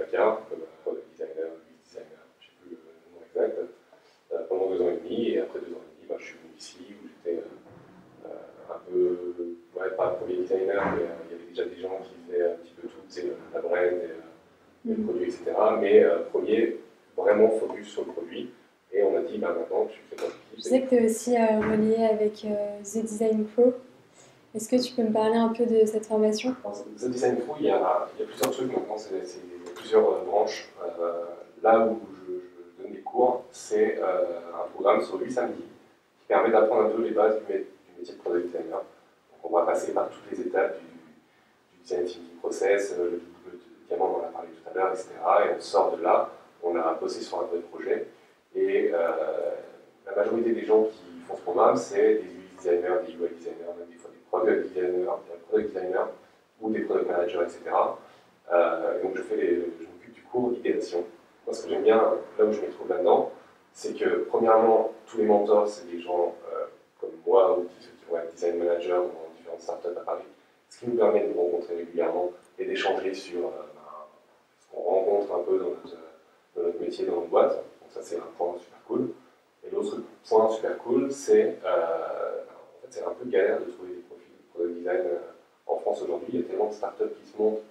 product 0.83 1.11
designer, 1.11 1.51
designer, 1.85 2.25
je 2.41 2.47
ne 2.47 2.51
sais 2.51 2.57
plus 2.63 2.71
le 2.71 2.77
nom 3.13 3.21
exact, 3.27 4.49
pendant 4.49 4.71
deux 4.71 4.81
ans 4.83 4.91
et 4.91 4.97
demi. 4.97 5.31
Et 5.31 5.41
après 5.41 5.61
deux 5.61 5.73
ans 5.75 5.83
et 5.85 5.97
demi, 5.99 6.09
bah, 6.09 6.17
je 6.19 6.25
suis 6.25 6.39
venu 6.39 6.55
ici 6.57 6.79
où 7.03 7.09
j'étais 7.09 7.43
un 8.71 8.79
peu, 8.91 9.57
ouais, 9.77 9.91
pas 9.97 10.09
premier 10.11 10.37
designer, 10.37 10.95
mais 10.97 11.03
il 11.29 11.33
y 11.33 11.41
avait 11.41 11.49
déjà 11.49 11.65
des 11.65 11.81
gens 11.81 12.01
qui 12.03 12.15
faisaient 12.27 12.45
un 12.45 12.57
petit 12.57 12.73
peu 12.81 12.89
tout, 12.89 12.97
tu 13.09 13.15
sais, 13.15 13.27
la 13.53 13.61
brand 13.61 13.77
et 13.79 13.91
les 14.85 14.95
mm. 14.95 15.05
produits, 15.05 15.25
etc. 15.25 15.45
Mais 15.81 16.05
premier, 16.31 16.77
vraiment 17.17 17.51
focus 17.51 17.89
sur 17.89 18.05
le 18.05 18.13
produit. 18.13 18.51
Et 18.93 19.03
on 19.03 19.17
a 19.17 19.21
dit, 19.21 19.39
bah, 19.39 19.55
maintenant, 19.59 19.87
tu 19.87 19.99
fais 20.09 20.17
ton 20.17 20.27
équipe. 20.27 20.57
Je 20.57 20.63
sais 20.63 20.74
tu 20.89 20.95
es 20.95 21.05
aussi 21.05 21.37
euh, 21.37 21.61
relié 21.61 22.05
avec 22.05 22.45
euh, 22.45 22.79
The 22.83 23.03
Design 23.03 23.47
Pro. 23.47 23.75
Est-ce 24.55 24.69
que 24.69 24.77
tu 24.77 24.95
peux 24.95 25.03
me 25.03 25.13
parler 25.13 25.37
un 25.37 25.49
peu 25.49 25.67
de 25.67 25.85
cette 25.85 26.07
formation? 26.07 26.55
The 26.99 27.09
Design 27.09 27.39
Pro, 27.39 27.57
il 27.59 27.67
y, 27.67 27.71
a, 27.71 28.09
plusieurs 28.17 28.51
trucs 28.51 28.73
maintenant, 28.73 28.97
c'est 28.97 29.41
plusieurs 29.75 30.09
euh, 30.09 30.25
branches. 30.25 30.69
là 31.63 31.87
où 31.87 32.01
je, 32.27 32.83
donne 32.83 32.93
des 32.93 33.01
cours, 33.01 33.45
c'est 33.51 33.99
un 34.01 34.69
programme 34.75 35.03
sur 35.03 35.21
8 35.21 35.33
samedis 35.33 35.63
qui 35.63 36.27
permet 36.29 36.51
d'apprendre 36.51 36.87
un 36.87 36.91
peu 36.91 37.03
les 37.03 37.11
bases 37.11 37.37
du, 37.49 37.67
métier 37.99 38.15
de 38.15 38.21
product 38.21 38.47
designer. 38.47 38.79
Donc, 38.79 39.41
on 39.43 39.51
va 39.51 39.67
passer 39.67 39.93
par 39.93 40.09
toutes 40.09 40.31
les 40.31 40.47
étapes 40.47 40.79
du, 40.79 41.83
design 41.83 42.05
thinking 42.05 42.39
process, 42.41 42.95
le, 42.99 43.21
diamant, 43.89 44.17
on 44.19 44.25
en 44.25 44.29
a 44.29 44.33
parlé 44.33 44.49
tout 44.49 44.71
à 44.71 44.75
l'heure, 44.75 44.93
etc. 44.93 45.11
Et 45.47 45.57
on 45.57 45.61
sort 45.61 45.97
de 45.97 46.03
là 46.03 46.31
on 46.65 46.77
a 46.77 46.95
bossé 46.95 47.21
sur 47.21 47.41
un 47.41 47.45
vrai 47.45 47.61
projet. 47.61 48.07
Et 48.55 48.91
euh, 48.93 49.55
la 50.15 50.23
majorité 50.23 50.53
des 50.53 50.65
gens 50.65 50.85
qui 50.85 51.21
font 51.27 51.37
ce 51.37 51.43
programme, 51.43 51.77
c'est 51.77 52.15
des 52.15 52.21
UI 52.21 52.49
designers, 52.57 53.01
des 53.07 53.13
UI 53.13 53.29
designers, 53.37 53.75
même 53.79 53.89
des 53.91 53.97
fois 53.97 54.11
des 54.13 54.21
product 54.31 54.69
designers, 54.69 55.11
des 55.31 55.39
product 55.49 55.75
designers 55.75 56.11
ou 56.61 56.71
des 56.71 56.81
product 56.81 57.11
managers, 57.11 57.43
etc. 57.43 57.61
Euh, 58.53 59.03
donc 59.03 59.17
je 59.17 59.23
fais 59.23 59.55
je 59.55 59.87
m'occupe 59.87 60.13
du 60.15 60.23
cours 60.23 60.51
d'idéation. 60.51 61.05
Moi, 61.47 61.55
ce 61.55 61.65
que 61.65 61.71
j'aime 61.71 61.83
bien, 61.83 61.97
là 62.39 62.45
où 62.45 62.53
je 62.53 62.61
me 62.61 62.71
trouve 62.71 62.89
là-dedans, 62.89 63.33
c'est 63.73 63.95
que 63.99 64.25
premièrement, 64.29 64.93
tous 65.07 65.19
les 65.19 65.25
mentors, 65.25 65.69
c'est 65.69 65.91
des 65.91 66.01
gens 66.01 66.35
euh, 66.53 66.67
comme 67.01 67.11
moi 67.27 67.59
ou 67.59 67.65
qui, 67.65 67.89
qui 67.89 68.11
vont 68.11 68.19
être 68.19 68.33
design 68.33 68.59
managers 68.59 68.91
dans 68.91 69.35
différentes 69.37 69.61
startups 69.61 69.99
à 69.99 70.05
Paris, 70.05 70.25
ce 70.69 70.81
qui 70.81 70.91
nous 70.91 70.97
permet 70.97 71.27
de 71.27 71.33
nous 71.33 71.41
rencontrer 71.41 71.77
régulièrement 71.77 72.31
et 72.59 72.65
d'échanger 72.65 73.15
sur 73.15 73.41
ben, 73.41 73.51
ce 74.61 74.75
qu'on 74.75 74.83
rencontre 74.83 75.35
un 75.35 75.43
peu 75.43 75.59
dans 75.59 75.71
notre 75.71 75.97
de 76.57 76.63
notre 76.63 76.81
métier 76.81 77.07
dans 77.07 77.17
notre 77.17 77.29
boîte. 77.29 77.57
Donc 77.57 77.91
ça, 77.91 78.01
c'est 78.03 78.17
un 78.17 78.29
point 78.37 78.55
super 78.59 78.79
cool. 78.87 79.09
L'autre 79.75 79.97
point 80.29 80.51
super 80.51 80.79
cool, 80.79 81.11
c'est 81.11 81.59
euh, 81.65 82.43
en 82.45 82.81
fait, 82.83 82.89
c'est 82.91 83.05
un 83.05 83.11
peu 83.11 83.29
galère 83.29 83.61
de 83.61 83.71
trouver 83.71 83.95
des 83.95 84.03
profils 84.03 84.31
de 84.31 84.53
product 84.53 84.79
design 84.79 85.01
euh, 85.01 85.19
en 85.67 85.79
France 85.79 86.03
aujourd'hui. 86.03 86.29
Il 86.33 86.41
y 86.41 86.43
a 86.45 86.47
tellement 86.47 86.69
de 86.69 86.75
startups 86.75 87.15
qui 87.21 87.31
se 87.31 87.37
montent. 87.37 87.63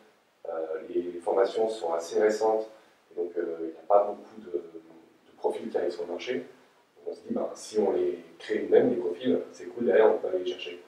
Euh, 0.50 0.52
les, 0.90 1.20
formations 1.20 1.70
sont 1.70 1.94
assez 1.94 2.20
récentes. 2.20 2.70
Donc, 3.16 3.32
il 3.38 3.66
n'y 3.68 3.72
a 3.72 3.88
pas 3.88 4.04
beaucoup 4.04 4.52
de, 4.52 4.62
profils 5.38 5.70
qui 5.70 5.78
arrivent 5.78 5.92
sur 5.92 6.04
le 6.04 6.12
marché. 6.12 6.34
Donc, 6.36 7.08
on 7.08 7.14
se 7.14 7.22
dit, 7.22 7.34
ben, 7.34 7.50
si 7.54 7.80
on 7.80 7.92
les 7.94 8.20
crée 8.40 8.64
nous-mêmes, 8.64 8.90
les 8.90 8.98
profils, 8.98 9.40
c'est 9.52 9.66
cool, 9.66 9.86
derrière, 9.86 10.14
on 10.14 10.18
peut 10.18 10.28
aller 10.28 10.40
les 10.40 10.52
chercher. 10.52 10.84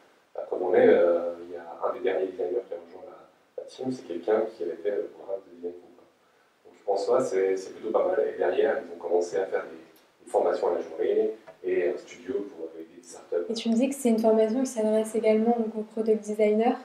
Comme 0.50 0.64
on 0.64 0.74
est, 0.74 0.86
il 0.86 1.54
y 1.54 1.56
a 1.56 1.80
un 1.84 1.94
des 1.94 2.00
derniers 2.02 2.28
designers 2.28 2.62
qui 2.68 2.74
a 2.74 2.78
rejoint 2.78 3.04
la, 3.58 3.64
team, 3.64 3.92
c'est 3.92 4.08
quelqu'un 4.08 4.42
qui 4.42 4.64
avait 4.64 4.76
fait 4.76 4.96
le 4.96 5.04
programme 5.04 5.40
de 5.48 5.56
design 5.56 5.74
en 6.88 6.98
soi, 6.98 7.24
c'est 7.24 7.74
plutôt 7.74 7.92
pas 7.92 8.08
mal. 8.08 8.28
Et 8.28 8.38
derrière, 8.38 8.82
ils 8.84 8.94
ont 8.94 8.98
commencé 8.98 9.38
à 9.38 9.46
faire 9.46 9.64
des, 9.64 9.85
formations 10.28 10.68
à 10.68 10.76
la 10.76 10.82
journée 10.82 11.32
et 11.64 11.90
un 11.90 11.98
studio 11.98 12.48
pour 12.56 12.70
aider 12.76 12.90
des 12.96 13.04
startups. 13.04 13.50
Et 13.50 13.54
tu 13.54 13.70
me 13.70 13.76
dis 13.76 13.90
que 13.90 13.96
c'est 13.96 14.10
une 14.10 14.20
formation 14.20 14.62
qui 14.62 14.68
s'adresse 14.68 15.16
également 15.16 15.58
donc, 15.58 15.76
aux 15.78 15.84
product 15.84 16.26
designers. 16.26 16.78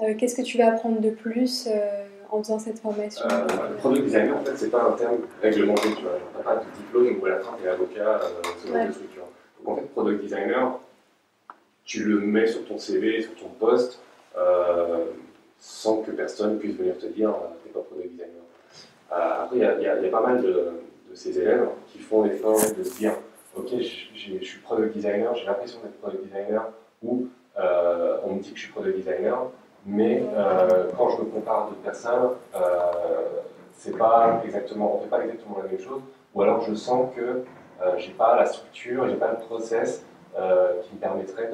Euh, 0.00 0.14
qu'est-ce 0.16 0.36
que 0.36 0.42
tu 0.42 0.58
vas 0.58 0.68
apprendre 0.68 1.00
de 1.00 1.10
plus 1.10 1.66
euh, 1.66 2.06
en 2.30 2.42
faisant 2.42 2.58
cette 2.58 2.78
formation? 2.78 3.24
Euh, 3.30 3.46
Le 3.70 3.76
product 3.76 4.04
designer, 4.04 4.36
en 4.36 4.44
fait, 4.44 4.56
c'est 4.56 4.70
pas 4.70 4.82
un 4.82 4.92
terme 4.92 5.18
réglementé. 5.42 5.88
Tu 5.96 6.04
n'as 6.04 6.42
pas 6.42 6.56
de 6.56 6.64
diplôme 6.76 7.18
ou 7.20 7.26
à 7.26 7.30
la 7.30 7.40
fin, 7.40 7.56
tu 7.60 7.66
es 7.66 7.68
avocat, 7.68 8.20
ce 8.62 8.68
genre 8.68 8.86
de 8.86 8.92
structure. 8.92 9.24
Donc 9.64 9.78
en 9.78 9.80
fait, 9.80 9.86
product 9.88 10.22
designer, 10.22 10.78
tu 11.84 12.04
le 12.04 12.20
mets 12.20 12.46
sur 12.46 12.64
ton 12.66 12.78
CV, 12.78 13.22
sur 13.22 13.34
ton 13.34 13.48
poste, 13.48 14.00
sans 15.58 16.02
que 16.02 16.12
personne 16.12 16.58
puisse 16.58 16.76
venir 16.76 16.96
te 16.98 17.06
dire 17.06 17.34
tu 17.62 17.68
n'es 17.68 17.74
pas 17.74 17.80
product 17.80 18.10
designer. 18.10 18.38
Euh, 19.12 19.44
après, 19.44 19.56
il 19.56 19.82
y, 19.82 19.86
a 19.86 20.10
pas 20.10 20.20
mal 20.20 20.42
de, 20.42 20.70
ces 21.18 21.38
élèves 21.38 21.68
qui 21.88 21.98
font 21.98 22.22
l'effort 22.22 22.58
de 22.76 22.84
se 22.84 22.96
dire 22.98 23.14
Ok, 23.56 23.70
je, 23.70 24.44
suis 24.44 24.60
product 24.62 24.94
designer, 24.94 25.34
j'ai 25.34 25.46
l'impression 25.46 25.80
d'être 25.82 25.98
product 25.98 26.22
designer, 26.24 26.70
ou 27.02 27.26
euh, 27.58 28.18
on 28.24 28.34
me 28.34 28.40
dit 28.40 28.52
que 28.52 28.56
je 28.56 28.64
suis 28.64 28.72
product 28.72 28.96
designer, 28.96 29.50
mais 29.84 30.22
euh, 30.36 30.90
quand 30.96 31.10
je 31.10 31.22
me 31.22 31.24
compare 31.24 31.64
à 31.64 31.68
d'autres 31.68 31.82
personnes, 31.82 32.30
c'est 33.72 33.96
pas 33.96 34.42
exactement, 34.44 34.94
on 34.94 34.98
ne 34.98 35.02
fait 35.04 35.08
pas 35.08 35.24
exactement 35.24 35.58
la 35.62 35.68
même 35.68 35.80
chose, 35.80 36.02
ou 36.34 36.42
alors 36.42 36.62
je 36.62 36.74
sens 36.74 37.12
que 37.16 37.42
j'ai 37.96 38.12
pas 38.12 38.36
la 38.36 38.46
structure, 38.46 39.08
j'ai 39.08 39.16
pas 39.16 39.32
le 39.32 39.38
process 39.38 40.04
qui 40.34 40.94
me 40.94 41.00
permettrait 41.00 41.50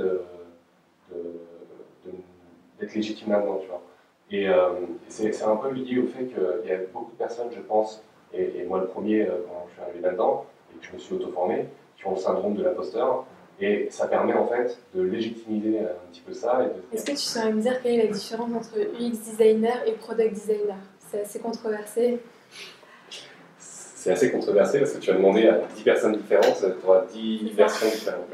d'être 2.80 2.94
légitime 2.94 3.30
là-dedans, 3.32 3.58
tu 3.62 3.68
vois. 3.68 3.82
Et 4.30 4.48
euh, 4.48 4.70
c'est 5.08 5.42
un 5.42 5.56
peu 5.56 5.70
lié 5.70 5.98
au 5.98 6.06
fait 6.06 6.24
qu'il 6.24 6.68
y 6.68 6.72
a 6.72 6.78
beaucoup 6.92 7.12
de 7.12 7.16
personnes, 7.16 7.48
je 7.54 7.60
pense, 7.60 8.02
et, 8.36 8.64
moi 8.64 8.80
le 8.80 8.86
premier, 8.86 9.22
euh, 9.22 9.44
quand 9.46 9.66
je 9.68 9.74
suis 9.74 9.82
arrivé 9.82 10.00
là-dedans, 10.00 10.46
et 10.72 10.78
que 10.78 10.86
je 10.86 10.92
me 10.92 10.98
suis 10.98 11.14
auto-formé, 11.14 11.66
qui 11.96 12.06
ont 12.06 12.12
le 12.12 12.16
syndrome 12.16 12.54
de 12.54 12.62
l'imposteur. 12.62 13.24
Et 13.60 13.86
ça 13.90 14.08
permet 14.08 14.32
en 14.32 14.48
fait 14.48 14.76
de 14.94 15.02
légitimiser 15.02 15.78
un 15.78 16.10
petit 16.10 16.22
peu 16.22 16.32
ça. 16.32 16.66
Est-ce 16.92 17.04
que 17.04 17.12
tu 17.12 17.18
saurais 17.18 17.52
me 17.52 17.60
dire 17.60 17.80
quelle 17.80 18.00
est 18.00 18.06
la 18.06 18.12
différence 18.12 18.50
entre 18.52 18.80
UX 18.80 19.10
designer 19.12 19.76
et 19.86 19.92
product 19.92 20.34
designer? 20.34 20.76
C'est 20.98 21.20
assez 21.20 21.38
controversé. 21.38 22.18
C'est 23.56 24.10
assez 24.10 24.32
controversé 24.32 24.80
parce 24.80 24.92
que 24.92 24.98
tu 24.98 25.10
as 25.10 25.14
demandé 25.14 25.46
à 25.46 25.60
10 25.76 25.82
personnes 25.84 26.16
différentes, 26.16 26.58
tu 26.58 26.86
auras 26.86 27.04
10 27.06 27.52
versions 27.54 27.88
différentes. 27.88 28.24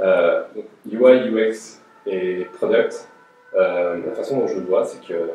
Euh, 0.00 0.44
UI, 0.90 1.28
UX 1.28 1.80
et 2.06 2.46
product, 2.54 3.08
euh, 3.54 4.00
la 4.06 4.12
façon 4.14 4.38
dont 4.38 4.46
je 4.46 4.54
le 4.54 4.64
vois, 4.64 4.84
c'est 4.84 5.00
que 5.06 5.30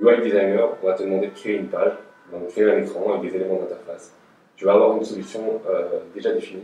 UI 0.00 0.22
designer, 0.22 0.68
on 0.82 0.86
va 0.86 0.94
te 0.94 1.02
demander 1.02 1.28
de 1.28 1.34
créer 1.34 1.56
une 1.56 1.68
page, 1.68 1.92
on 2.32 2.38
va 2.38 2.46
créer 2.46 2.70
un 2.70 2.78
écran 2.78 3.14
avec 3.14 3.30
des 3.30 3.36
éléments 3.36 3.58
d'interface. 3.60 4.12
Tu 4.56 4.64
vas 4.64 4.74
avoir 4.74 4.96
une 4.96 5.04
solution 5.04 5.60
euh, 5.68 6.00
déjà 6.14 6.32
définie, 6.32 6.62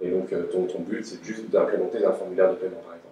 et 0.00 0.10
donc 0.10 0.32
euh, 0.32 0.44
ton, 0.44 0.66
ton, 0.66 0.80
but, 0.80 1.04
c'est 1.04 1.22
juste 1.24 1.48
d'implémenter 1.50 2.04
un 2.04 2.12
formulaire 2.12 2.50
de 2.50 2.56
paiement, 2.56 2.82
par 2.84 2.94
exemple. 2.94 3.06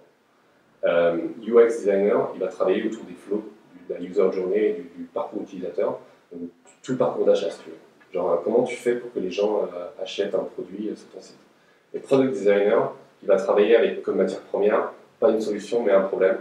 UX 1.42 1.78
designer, 1.78 2.30
il 2.34 2.40
va 2.40 2.48
travailler 2.48 2.84
autour 2.86 3.04
des 3.04 3.14
flows, 3.14 3.44
de 3.88 3.94
la 3.94 4.00
user 4.00 4.32
journey, 4.32 4.74
du, 4.96 5.04
parcours 5.04 5.42
utilisateur, 5.42 5.98
donc 6.32 6.50
tout 6.82 6.92
le 6.92 6.98
parcours 6.98 7.24
d'achat, 7.24 7.50
si 7.50 7.60
tu 7.60 7.70
veux. 7.70 7.76
Genre, 8.12 8.42
comment 8.44 8.64
tu 8.64 8.76
fais 8.76 8.94
pour 8.96 9.12
que 9.12 9.18
les 9.18 9.30
gens 9.30 9.68
achètent 10.00 10.34
un 10.34 10.44
produit 10.44 10.92
sur 10.94 11.08
ton 11.08 11.20
site. 11.20 11.38
Et 11.94 12.00
product 12.00 12.32
designer, 12.32 12.92
il 13.22 13.28
va 13.28 13.36
travailler 13.36 13.76
avec 13.76 14.02
comme 14.02 14.16
matière 14.16 14.40
première, 14.42 14.92
pas 15.18 15.30
une 15.30 15.40
solution, 15.40 15.82
mais 15.82 15.92
un 15.92 16.02
problème. 16.02 16.38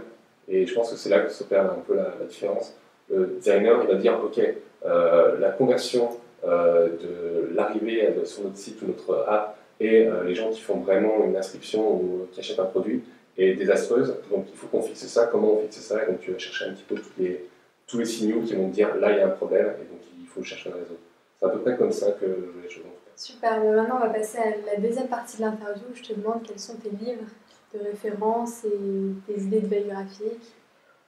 Et 0.48 0.66
je 0.66 0.74
pense 0.74 0.90
que 0.90 0.96
c'est 0.96 1.08
là 1.08 1.20
que 1.20 1.30
s'opère 1.30 1.64
un 1.64 1.80
peu 1.86 1.94
la, 1.94 2.10
différence. 2.28 2.76
Le 3.10 3.26
designer, 3.38 3.82
il 3.82 3.88
va 3.88 3.94
dire, 3.94 4.18
OK, 4.22 4.40
euh, 4.84 5.38
la 5.38 5.50
conversion 5.50 6.10
euh, 6.44 6.88
de 6.88 7.54
l'arrivée 7.54 8.14
sur 8.24 8.44
notre 8.44 8.56
site 8.56 8.82
ou 8.82 8.86
notre 8.86 9.24
app 9.26 9.56
et 9.80 10.06
euh, 10.06 10.24
les 10.24 10.34
gens 10.34 10.50
qui 10.50 10.60
font 10.60 10.80
vraiment 10.80 11.24
une 11.24 11.36
inscription 11.36 11.94
ou 11.94 12.28
qui 12.32 12.40
achètent 12.40 12.60
un 12.60 12.66
produit 12.66 13.02
est 13.38 13.54
désastreuse. 13.54 14.14
Donc 14.30 14.46
il 14.50 14.56
faut 14.56 14.66
qu'on 14.66 14.82
fixe 14.82 15.06
ça. 15.06 15.26
Comment 15.26 15.54
on 15.54 15.60
fixe 15.62 15.80
ça? 15.80 16.04
Donc 16.04 16.20
tu 16.20 16.32
vas 16.32 16.38
chercher 16.38 16.66
un 16.66 16.74
petit 16.74 16.84
peu 16.84 16.96
les, 17.18 17.46
tous 17.86 17.98
les 17.98 18.04
signaux 18.04 18.42
qui 18.42 18.54
vont 18.54 18.68
te 18.68 18.74
dire 18.74 18.94
là 18.96 19.12
il 19.12 19.18
y 19.18 19.20
a 19.20 19.26
un 19.26 19.30
problème 19.30 19.66
et 19.66 19.90
donc 19.90 20.00
il 20.20 20.26
faut 20.26 20.42
chercher 20.42 20.70
un 20.70 20.74
réseau. 20.74 20.98
C'est 21.38 21.46
à 21.46 21.48
peu 21.48 21.58
près 21.60 21.76
comme 21.76 21.92
ça 21.92 22.12
que 22.12 22.26
je 22.26 22.62
les 22.62 22.70
choses. 22.70 22.84
Super, 23.16 23.62
maintenant 23.64 23.96
on 24.02 24.06
va 24.06 24.12
passer 24.12 24.38
à 24.38 24.50
la 24.74 24.80
deuxième 24.80 25.08
partie 25.08 25.38
de 25.38 25.42
l'interview. 25.42 25.86
Je 25.94 26.02
te 26.02 26.12
demande 26.12 26.42
quels 26.46 26.58
sont 26.58 26.76
tes 26.76 26.90
livres 26.90 27.26
de 27.74 27.80
références 27.80 28.64
et 28.64 29.32
des 29.32 29.44
idées 29.44 29.60
de 29.60 29.66
veille 29.66 29.88
graphique, 29.88 30.52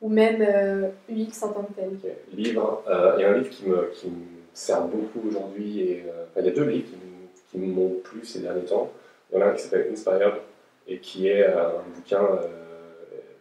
ou 0.01 0.09
même 0.09 0.43
UX 1.09 1.43
en 1.43 1.53
tant 1.53 1.63
que 1.63 1.73
tel 1.73 1.91
Livre, 2.33 2.83
euh, 2.89 3.15
il 3.17 3.23
y 3.23 3.25
a 3.25 3.31
un 3.31 3.39
livre 3.39 3.51
qui 3.51 3.67
me, 3.67 3.91
qui 3.93 4.09
me 4.09 4.25
sert 4.53 4.83
beaucoup 4.83 5.27
aujourd'hui, 5.29 5.81
et 5.81 6.05
euh, 6.07 6.25
il 6.39 6.47
y 6.47 6.49
a 6.49 6.53
deux 6.53 6.65
livres 6.65 6.89
qui, 7.51 7.59
m'ont 7.59 8.01
plu 8.05 8.25
ces 8.25 8.41
derniers 8.41 8.67
temps. 8.67 8.93
Il 9.31 9.39
y 9.39 9.43
en 9.43 9.47
a 9.47 9.51
un 9.51 9.55
qui 9.55 9.63
s'appelle 9.63 9.89
Inspired, 9.91 10.35
et 10.87 10.99
qui 10.99 11.29
est 11.29 11.43
euh, 11.43 11.79
un 11.79 11.95
bouquin 11.95 12.23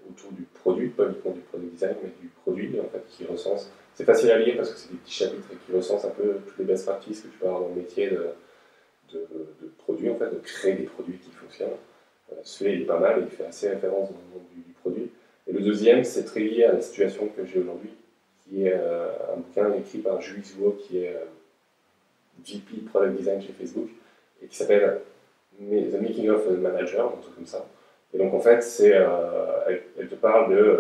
autour 0.10 0.32
du 0.32 0.44
produit, 0.44 0.90
pas 0.90 1.06
uniquement 1.06 1.32
du 1.32 1.42
produit 1.42 1.70
design, 1.70 1.96
mais 2.02 2.10
du 2.22 2.30
produit, 2.42 2.80
en 2.80 2.90
fait, 2.90 3.04
qui 3.10 3.26
recense. 3.26 3.70
C'est 3.94 4.06
facile 4.06 4.32
à 4.32 4.38
lire 4.38 4.58
parce 4.58 4.72
que 4.72 4.78
c'est 4.78 4.92
des 4.92 4.98
petits 4.98 5.14
chapitres 5.14 5.50
qui 5.66 5.72
recensent 5.74 6.06
un 6.06 6.10
peu 6.10 6.38
toutes 6.48 6.58
les 6.60 6.66
best 6.66 6.86
practices 6.86 7.22
que 7.22 7.28
tu 7.28 7.38
peux 7.38 7.48
avoir 7.48 7.62
dans 7.62 7.70
le 7.70 7.76
métier 7.76 8.10
de, 8.10 8.28
de, 9.14 9.20
de 9.62 9.72
produit, 9.78 10.10
en 10.10 10.16
fait, 10.16 10.30
de 10.30 10.40
créer 10.44 10.74
des 10.74 10.84
produits 10.84 11.18
qui 11.18 11.32
fonctionnent. 11.32 11.70
Euh, 12.32 12.36
celui-là, 12.44 12.76
il 12.76 12.82
est 12.82 12.86
pas 12.86 13.00
mal, 13.00 13.28
il 13.30 13.36
fait 13.36 13.46
assez 13.46 13.70
référence 13.70 14.10
dans 14.10 14.18
le 14.18 14.40
monde 14.40 14.48
du, 14.54 14.74
produit. 14.82 14.95
Le 15.56 15.62
deuxième, 15.62 16.04
c'est 16.04 16.26
très 16.26 16.42
lié 16.42 16.66
à 16.66 16.74
la 16.74 16.82
situation 16.82 17.30
que 17.30 17.46
j'ai 17.46 17.60
aujourd'hui. 17.60 17.92
qui 18.44 18.68
est 18.68 18.74
un 18.74 19.38
bouquin 19.38 19.74
écrit 19.74 20.00
par 20.00 20.20
Julie 20.20 20.44
Zouo, 20.44 20.72
qui 20.72 20.98
est 21.00 21.16
VP 22.46 22.82
Product 22.90 23.16
Design 23.16 23.42
chez 23.42 23.54
Facebook, 23.54 23.90
et 24.44 24.48
qui 24.48 24.56
s'appelle 24.58 25.00
The 25.58 26.02
Making 26.02 26.30
of 26.30 26.46
a 26.46 26.52
Manager, 26.52 27.06
un 27.06 27.22
truc 27.22 27.36
comme 27.36 27.48
ça. 27.48 27.66
Et 28.14 28.18
donc 28.18 28.34
en 28.34 28.42
fait, 28.42 28.62
c'est, 28.62 28.94
elle, 29.98 30.08
te 30.10 30.16
parle 30.16 30.54
de, 30.54 30.78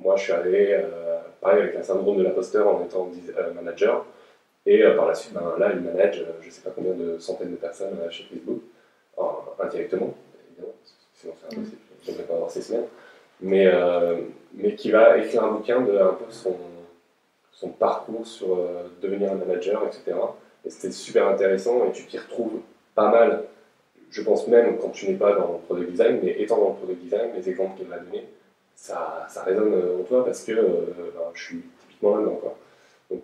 moi 0.00 0.16
je 0.16 0.24
suis 0.24 0.32
arrivé, 0.32 0.84
pareil, 1.40 1.62
avec 1.62 1.76
un 1.76 1.82
syndrome 1.84 2.18
de 2.18 2.24
l'imposteur 2.24 2.66
en 2.66 2.84
étant 2.84 3.08
manager, 3.54 4.04
et 4.66 4.82
par 4.96 5.06
la 5.06 5.14
suite, 5.14 5.32
ben, 5.32 5.54
là, 5.58 5.70
elle 5.72 5.80
manage 5.80 6.26
je 6.40 6.46
ne 6.46 6.50
sais 6.50 6.62
pas 6.62 6.70
combien 6.70 6.94
de 6.94 7.18
centaines 7.18 7.52
de 7.52 7.56
personnes 7.56 7.96
chez 8.10 8.24
Facebook, 8.24 8.62
indirectement, 9.60 10.12
évidemment, 10.50 10.74
sinon 11.14 11.34
c'est 11.40 11.56
impossible, 11.56 11.78
je 12.04 12.10
ne 12.10 12.16
pas 12.16 12.34
avoir 12.34 12.50
ces 12.50 12.60
semaines 12.60 12.86
mais, 13.40 13.66
euh, 13.66 14.16
mais 14.54 14.74
qui 14.74 14.90
va 14.90 15.18
écrire 15.18 15.44
un 15.44 15.52
bouquin 15.52 15.80
de 15.80 15.96
un 15.96 16.14
peu 16.14 16.30
son, 16.30 16.56
son 17.52 17.68
parcours 17.68 18.26
sur 18.26 18.54
euh, 18.54 18.88
devenir 19.02 19.32
un 19.32 19.36
manager, 19.36 19.84
etc. 19.86 20.16
Et 20.64 20.70
c'était 20.70 20.92
super 20.92 21.28
intéressant 21.28 21.84
et 21.86 21.92
tu 21.92 22.04
t'y 22.04 22.18
retrouves 22.18 22.60
pas 22.94 23.10
mal, 23.10 23.44
je 24.10 24.22
pense 24.22 24.46
même 24.48 24.78
quand 24.78 24.90
tu 24.90 25.08
n'es 25.08 25.16
pas 25.16 25.34
dans 25.34 25.52
le 25.52 25.58
product 25.66 25.90
design, 25.90 26.20
mais 26.22 26.36
étant 26.38 26.58
dans 26.58 26.68
le 26.68 26.74
product 26.74 27.00
design, 27.02 27.30
les 27.34 27.48
exemples 27.48 27.78
qu'elle 27.78 27.88
va 27.88 27.98
donner, 27.98 28.26
ça, 28.76 29.26
ça 29.28 29.42
résonne 29.42 29.74
en 30.00 30.04
toi 30.04 30.24
parce 30.24 30.44
que 30.44 30.52
euh, 30.52 31.12
ben, 31.14 31.22
je 31.34 31.42
suis 31.42 31.62
typiquement 31.80 32.16
là-dedans. 32.16 32.56
Donc, 33.10 33.22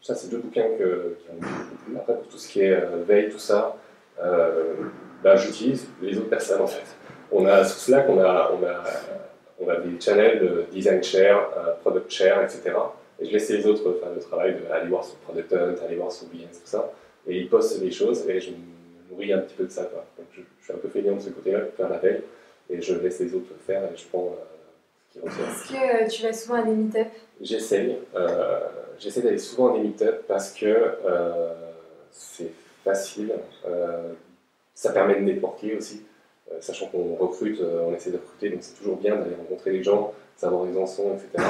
ça, 0.00 0.14
c'est 0.14 0.28
deux 0.28 0.38
bouquins 0.38 0.68
que, 0.78 1.16
qui. 1.20 1.96
Après, 1.96 2.14
pour 2.14 2.26
tout 2.28 2.38
ce 2.38 2.48
qui 2.48 2.60
est 2.60 2.80
veille, 3.06 3.30
tout 3.30 3.38
ça, 3.38 3.76
ben, 4.18 5.36
j'utilise 5.36 5.86
les 6.00 6.18
autres 6.18 6.30
personnes 6.30 6.62
en 6.62 6.66
fait. 6.66 6.84
On 7.30 7.46
a 7.46 7.64
sous 7.64 7.78
Slack, 7.78 8.06
on 8.08 8.18
on 8.18 8.20
a 8.20 8.84
on 9.60 9.68
a 9.68 9.76
des 9.76 10.00
channels 10.00 10.40
de 10.40 10.64
design 10.72 11.02
share, 11.02 11.50
euh, 11.56 11.72
product 11.82 12.10
share, 12.10 12.42
etc. 12.42 12.74
Et 13.20 13.26
je 13.26 13.32
laisse 13.32 13.48
les 13.50 13.66
autres 13.66 13.98
faire 14.00 14.12
le 14.14 14.20
travail 14.20 14.56
d'aller 14.68 14.88
voir 14.88 15.04
sur 15.04 15.16
Product 15.16 15.52
Hunt, 15.52 15.74
aller 15.84 15.96
voir 15.96 16.10
sur 16.10 16.26
Behance, 16.26 16.60
tout 16.62 16.66
ça. 16.66 16.90
Et 17.26 17.38
ils 17.38 17.48
postent 17.48 17.80
des 17.80 17.90
choses 17.90 18.28
et 18.28 18.40
je 18.40 18.50
me 18.50 18.56
nourris 19.10 19.32
un 19.32 19.38
petit 19.38 19.54
peu 19.54 19.64
de 19.64 19.70
ça. 19.70 19.82
Donc 19.82 20.26
je, 20.32 20.40
suis 20.62 20.72
un 20.72 20.76
peu 20.76 20.88
feignant 20.88 21.14
de 21.14 21.20
ce 21.20 21.30
côté-là 21.30 21.60
pour 21.60 21.74
faire 21.74 21.88
la 21.88 21.98
veille 21.98 22.22
et 22.70 22.80
je 22.80 22.94
laisse 22.94 23.20
les 23.20 23.34
autres 23.34 23.52
faire 23.66 23.84
et 23.84 23.96
je 23.96 24.04
prends 24.06 24.34
euh, 24.34 25.10
ce 25.10 25.18
qui 25.18 25.24
ressort. 25.24 25.48
Est-ce 25.48 25.68
que 25.68 26.04
euh, 26.04 26.08
tu 26.08 26.22
vas 26.22 26.32
souvent 26.32 26.54
à 26.56 26.62
des 26.62 26.72
meet-up? 26.72 27.08
J'essaye. 27.40 27.98
J'essaie 28.98 29.22
d'aller 29.22 29.38
souvent 29.38 29.74
à 29.74 29.78
des 29.78 29.84
meet-up 29.84 30.24
parce 30.26 30.52
que 30.52 30.96
c'est 32.10 32.50
facile. 32.84 33.32
ça 34.74 34.92
permet 34.92 35.14
de 35.16 35.20
networker 35.20 35.76
aussi. 35.76 36.02
Euh, 36.52 36.60
sachant 36.60 36.86
qu'on 36.86 37.14
recrute, 37.14 37.60
euh, 37.60 37.84
on 37.86 37.94
essaie 37.94 38.10
de 38.10 38.16
recruter, 38.16 38.50
donc 38.50 38.58
c'est 38.62 38.74
toujours 38.74 38.96
bien 38.96 39.16
d'aller 39.16 39.34
rencontrer 39.34 39.72
les 39.72 39.82
gens, 39.82 40.12
savoir 40.36 40.62
où 40.62 40.66
ils 40.66 40.78
en 40.78 40.86
sont, 40.86 41.14
etc. 41.14 41.44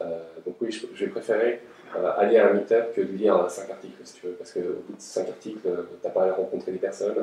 Euh, 0.00 0.18
donc 0.44 0.56
oui, 0.60 0.70
je, 0.70 1.04
vais 1.04 1.10
préférer 1.10 1.60
aller 2.18 2.38
à 2.38 2.50
un 2.50 2.54
meet-up 2.54 2.92
que 2.94 3.00
de 3.00 3.12
lire 3.12 3.48
5 3.48 3.70
articles, 3.70 3.94
si 4.02 4.14
tu 4.14 4.26
veux, 4.26 4.32
parce 4.32 4.52
qu'au 4.52 4.60
bout 4.60 4.96
de 4.96 5.00
5 5.00 5.28
articles, 5.28 5.60
tu 5.62 5.68
n'as 5.68 6.10
pas 6.10 6.24
à 6.24 6.32
rencontrer 6.32 6.72
des 6.72 6.78
personnes, 6.78 7.14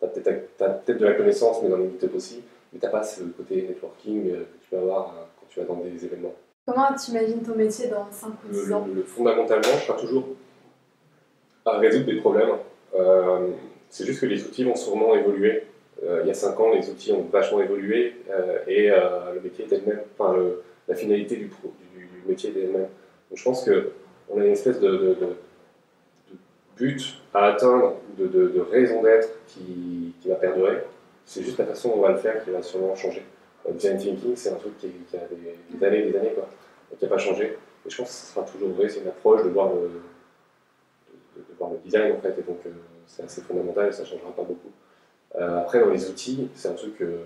tu 0.00 0.04
as 0.06 0.08
peut-être 0.08 0.98
de 0.98 1.04
la 1.04 1.12
connaissance, 1.12 1.62
mais 1.62 1.68
dans 1.68 1.76
les 1.76 1.86
meet-up 1.86 2.14
aussi, 2.14 2.42
mais 2.72 2.78
tu 2.78 2.86
n'as 2.86 2.90
pas 2.90 3.02
ce 3.02 3.22
côté 3.24 3.66
networking 3.68 4.32
que 4.32 4.36
tu 4.62 4.70
peux 4.70 4.78
avoir 4.78 5.14
quand 5.38 5.46
tu 5.50 5.60
vas 5.60 5.66
dans 5.66 5.76
des 5.76 6.02
événements. 6.02 6.32
Comment 6.64 6.88
tu 6.94 7.10
imagines 7.10 7.42
ton 7.42 7.54
métier 7.54 7.88
dans 7.88 8.10
5 8.10 8.28
ou 8.48 8.52
10 8.52 8.72
ans? 8.72 8.86
Fondamentalement, 9.06 9.78
je 9.78 9.86
serai 9.86 10.00
toujours 10.00 10.24
à 11.66 11.76
résoudre 11.76 12.06
des 12.06 12.16
problèmes. 12.16 12.56
c'est 13.90 14.06
juste 14.06 14.22
que 14.22 14.26
les 14.26 14.42
outils 14.42 14.64
vont 14.64 14.76
sûrement 14.76 15.14
évoluer. 15.14 15.64
Euh, 16.04 16.20
il 16.22 16.28
y 16.28 16.30
a 16.30 16.34
5 16.34 16.58
ans, 16.60 16.72
les 16.74 16.88
outils 16.90 17.12
ont 17.12 17.22
vachement 17.22 17.60
évolué 17.60 18.16
euh, 18.30 18.58
et 18.66 18.90
euh, 18.90 19.32
le 19.34 19.40
métier 19.40 19.64
était 19.64 19.78
le 19.78 19.86
même, 19.86 20.02
enfin 20.18 20.36
la 20.88 20.94
finalité 20.94 21.36
du, 21.36 21.50
métier 22.26 22.50
était 22.50 22.62
le 22.62 22.72
même. 22.72 22.88
Donc 23.30 23.38
je 23.38 23.44
pense 23.44 23.64
qu'on 23.64 24.40
a 24.40 24.44
une 24.44 24.52
espèce 24.52 24.78
de, 24.78 25.16
but 26.76 27.22
à 27.32 27.46
atteindre, 27.46 27.96
de, 28.18 28.66
raison 28.70 29.02
d'être 29.02 29.30
qui, 29.48 30.12
va 30.26 30.34
perdurer. 30.34 30.82
C'est 31.24 31.42
juste 31.42 31.58
la 31.58 31.66
façon 31.66 31.88
dont 31.90 31.96
on 31.96 32.02
va 32.02 32.12
le 32.12 32.18
faire 32.18 32.44
qui 32.44 32.50
va 32.50 32.62
sûrement 32.62 32.94
changer. 32.94 33.22
Le 33.66 33.74
design 33.74 33.96
thinking, 33.96 34.36
c'est 34.36 34.50
un 34.50 34.56
truc 34.56 34.76
qui, 34.78 34.88
a 35.16 35.20
des, 35.28 35.86
années 35.86 36.00
et 36.00 36.10
des 36.10 36.18
années, 36.18 36.32
quoi, 36.34 36.48
qui 36.96 37.04
n'a 37.04 37.08
pas 37.08 37.18
changé. 37.18 37.56
Et 37.86 37.90
je 37.90 37.96
pense 37.96 38.08
que 38.08 38.14
ce 38.14 38.32
sera 38.32 38.44
toujours 38.44 38.70
vrai, 38.70 38.88
c'est 38.88 39.00
une 39.00 39.08
approche 39.08 39.44
de 39.44 39.48
voir 39.48 39.70
le 39.72 39.88
design 41.84 42.12
en 42.12 42.20
fait, 42.20 42.38
et 42.38 42.42
donc 42.42 42.58
c'est 43.06 43.22
assez 43.22 43.40
fondamental 43.40 43.88
et 43.88 43.92
ça 43.92 44.02
ne 44.02 44.08
changera 44.08 44.30
pas 44.32 44.42
beaucoup. 44.42 44.70
Euh, 45.34 45.60
après, 45.60 45.80
dans 45.80 45.90
les 45.90 46.08
outils, 46.08 46.48
c'est 46.54 46.68
un 46.68 46.74
truc 46.74 46.98
que 46.98 47.20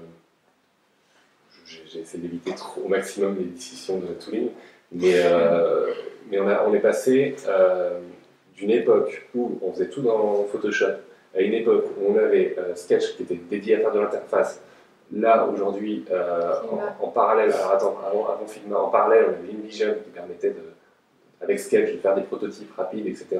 j'ai 1.64 2.00
essayé 2.00 2.22
d'éviter 2.22 2.52
au 2.84 2.88
maximum 2.88 3.36
les 3.38 3.44
décisions 3.44 3.98
de 3.98 4.06
tooling, 4.14 4.48
mais, 4.90 5.14
euh, 5.14 5.92
mais 6.30 6.40
on, 6.40 6.48
a, 6.48 6.64
on, 6.66 6.74
est 6.74 6.80
passé 6.80 7.36
euh, 7.46 8.00
d'une 8.56 8.70
époque 8.70 9.28
où 9.34 9.58
on 9.62 9.72
faisait 9.72 9.88
tout 9.88 10.02
dans 10.02 10.44
Photoshop 10.44 10.98
à 11.36 11.40
une 11.40 11.54
époque 11.54 11.86
où 11.96 12.12
on 12.12 12.18
avait 12.18 12.56
Sketch 12.74 13.16
qui 13.16 13.22
était 13.22 13.36
dédié 13.36 13.76
à 13.76 13.80
faire 13.80 13.92
de 13.92 14.00
l'interface. 14.00 14.60
Là, 15.12 15.46
aujourd'hui, 15.46 16.04
en, 17.00 17.08
parallèle, 17.08 17.52
alors 17.52 17.72
attends, 17.72 17.98
avant, 18.04 18.28
avant, 18.28 18.46
Figma, 18.46 18.78
en 18.78 18.88
parallèle, 18.88 19.26
on 19.28 19.44
avait 19.44 19.52
InVision 19.52 19.94
qui 20.04 20.10
permettait, 20.10 20.50
de, 20.50 20.62
avec 21.40 21.60
Sketch, 21.60 21.92
de 21.92 21.98
faire 21.98 22.16
des 22.16 22.22
prototypes 22.22 22.72
rapides, 22.76 23.06
etc. 23.06 23.38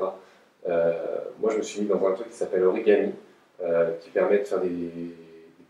moi, 0.68 1.50
je 1.50 1.56
me 1.56 1.62
suis 1.62 1.80
mis 1.80 1.88
dans 1.88 2.06
un 2.06 2.12
truc 2.12 2.28
qui 2.28 2.36
s'appelle 2.36 2.62
Origami, 2.62 3.12
euh, 3.62 3.92
qui 4.00 4.10
permet 4.10 4.38
de 4.38 4.44
faire 4.44 4.60
des, 4.60 4.90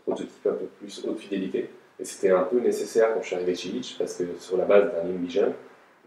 prototypes 0.03 0.47
un 0.47 0.53
peu 0.53 0.65
plus 0.79 1.05
haute 1.05 1.19
fidélité. 1.19 1.69
Et 1.99 2.05
c'était 2.05 2.31
un 2.31 2.43
peu 2.43 2.59
nécessaire 2.59 3.13
quand 3.13 3.21
je 3.21 3.27
suis 3.27 3.35
arrivé 3.35 3.53
chez 3.53 3.69
Itch, 3.69 3.97
parce 3.97 4.15
que 4.15 4.23
sur 4.39 4.57
la 4.57 4.65
base 4.65 4.91
d'un 4.91 5.09
InVision, 5.09 5.53